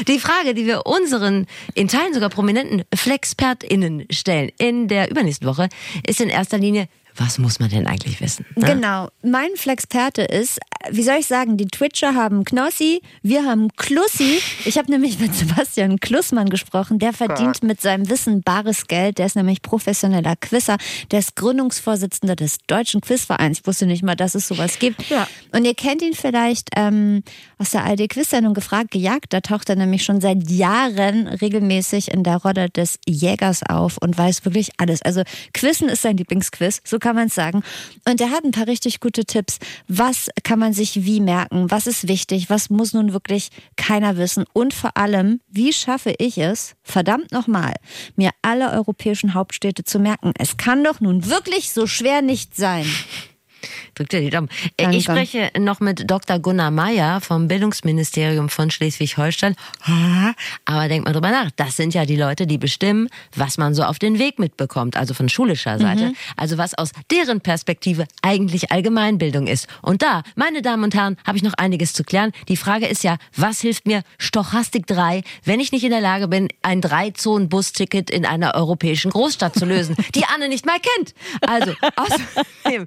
[0.07, 5.69] Die Frage, die wir unseren, in Teilen sogar prominenten FlexpertInnen stellen in der übernächsten Woche,
[6.05, 8.45] ist in erster Linie, was muss man denn eigentlich wissen?
[8.55, 8.65] Ne?
[8.65, 9.09] Genau.
[9.23, 10.59] Mein Flexperte ist,
[10.91, 14.39] wie soll ich sagen, die Twitcher haben Knossi, wir haben Klussi.
[14.65, 16.99] Ich habe nämlich mit Sebastian Klussmann gesprochen.
[16.99, 19.17] Der verdient mit seinem Wissen bares Geld.
[19.17, 20.77] Der ist nämlich professioneller Quizzer.
[21.11, 23.59] Der ist Gründungsvorsitzender des Deutschen Quizvereins.
[23.59, 25.09] Ich wusste nicht mal, dass es sowas gibt.
[25.09, 25.27] Ja.
[25.51, 27.23] Und ihr kennt ihn vielleicht ähm,
[27.57, 29.33] aus der ARD Quiz-Sendung gefragt, gejagt.
[29.33, 34.17] Da taucht er nämlich schon seit Jahren regelmäßig in der Rolle des Jägers auf und
[34.17, 35.01] weiß wirklich alles.
[35.01, 35.23] Also
[35.53, 37.63] Quizzen ist sein Lieblingsquiz, so kann man es sagen.
[38.07, 39.59] Und er hat ein paar richtig gute Tipps.
[39.87, 41.71] Was kann man sich wie merken?
[41.71, 42.49] Was ist wichtig?
[42.49, 44.45] Was muss nun wirklich keiner wissen?
[44.53, 47.73] Und vor allem, wie schaffe ich es, verdammt nochmal,
[48.15, 50.33] mir alle europäischen Hauptstädte zu merken?
[50.37, 52.85] Es kann doch nun wirklich so schwer nicht sein.
[53.95, 54.49] Drückt dir die Daumen.
[54.77, 54.97] Äh, Danke.
[54.97, 56.39] Ich spreche noch mit Dr.
[56.39, 59.55] Gunnar Meyer vom Bildungsministerium von Schleswig-Holstein.
[60.65, 61.51] Aber denkt mal drüber nach.
[61.55, 65.13] Das sind ja die Leute, die bestimmen, was man so auf den Weg mitbekommt, also
[65.13, 66.13] von schulischer Seite.
[66.37, 69.67] Also was aus deren Perspektive eigentlich Allgemeinbildung ist.
[69.81, 72.31] Und da, meine Damen und Herren, habe ich noch einiges zu klären.
[72.47, 76.27] Die Frage ist ja, was hilft mir Stochastik 3, wenn ich nicht in der Lage
[76.27, 81.13] bin, ein Drei-Zonen-Busticket in einer europäischen Großstadt zu lösen, die Anne nicht mal kennt.
[81.41, 82.85] Also, außerdem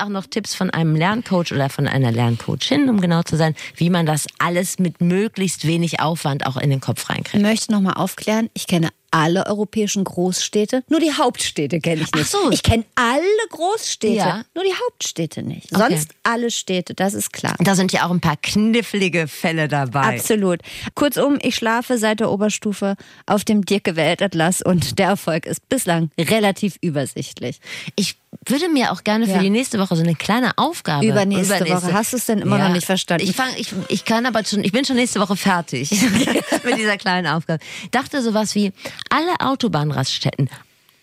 [0.00, 3.90] auch noch Tipps von einem Lerncoach oder von einer Lerncoachin, um genau zu sein, wie
[3.90, 7.42] man das alles mit möglichst wenig Aufwand auch in den Kopf Ich reinkriegt.
[7.42, 12.26] möchte nochmal aufklären, ich kenne alle europäischen Großstädte, nur die Hauptstädte kenne ich nicht.
[12.26, 12.50] Ach so.
[12.50, 14.42] Ich kenne alle Großstädte, Ja.
[14.54, 15.74] nur die Hauptstädte nicht.
[15.74, 15.86] Okay.
[15.88, 17.54] Sonst alle Städte, das ist klar.
[17.60, 20.16] Da sind ja auch ein paar knifflige Fälle dabei.
[20.16, 20.60] Absolut.
[20.94, 26.10] Kurzum, ich schlafe seit der Oberstufe auf dem Dirke Weltatlas und der Erfolg ist bislang
[26.18, 27.60] relativ übersichtlich.
[27.94, 29.38] Ich würde mir auch gerne für Ja.
[29.40, 31.06] die nächste Woche so eine kleine Aufgabe.
[31.06, 31.92] Übernächste Woche.
[31.92, 33.24] Hast du es denn immer noch nicht verstanden?
[33.26, 35.90] Ich, fang, ich, ich kann aber schon, ich bin schon nächste Woche fertig
[36.64, 37.62] mit dieser kleinen Aufgabe.
[37.90, 38.72] Dachte sowas wie
[39.10, 40.50] alle Autobahnraststätten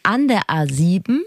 [0.04, 1.20] an der A7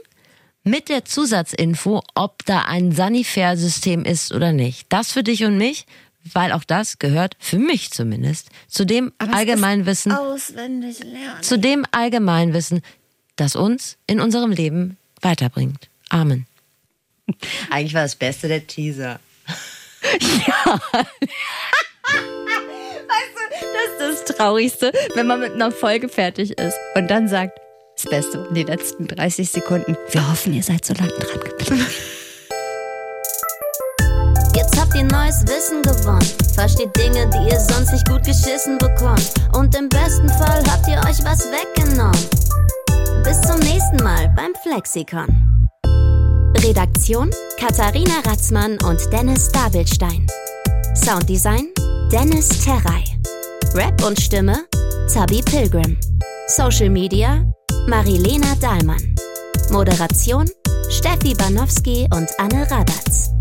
[0.65, 4.87] mit der Zusatzinfo, ob da ein Sanifair-System ist oder nicht.
[4.89, 5.87] Das für dich und mich,
[6.33, 11.41] weil auch das gehört, für mich zumindest, zu dem Allgemeinwissen, Auswendig lernen.
[11.43, 12.83] zu dem Allgemeinwissen,
[13.37, 15.89] das uns in unserem Leben weiterbringt.
[16.09, 16.47] Amen.
[17.71, 19.19] Eigentlich war das Beste der Teaser.
[23.99, 27.59] Das ist das Traurigste, wenn man mit einer Folge fertig ist und dann sagt,
[27.97, 29.97] das Beste in den letzten 30 Sekunden.
[30.11, 31.87] Wir hoffen, ihr seid so lange dran geblieben.
[34.55, 36.27] Jetzt habt ihr neues Wissen gewonnen.
[36.55, 39.33] Versteht Dinge, die ihr sonst nicht gut geschissen bekommt.
[39.55, 43.23] Und im besten Fall habt ihr euch was weggenommen.
[43.25, 45.67] Bis zum nächsten Mal beim Flexikon.
[46.63, 50.27] Redaktion Katharina Ratzmann und Dennis Dabelstein.
[50.95, 51.73] Sounddesign
[52.11, 53.05] Dennis Terrei.
[53.75, 54.65] Rap und Stimme
[55.07, 55.99] Zabi Pilgrim.
[56.49, 57.45] Social Media
[57.87, 59.15] Marilena Dahlmann.
[59.71, 60.49] Moderation
[60.89, 63.36] Steffi Banowski und Anne Radatz.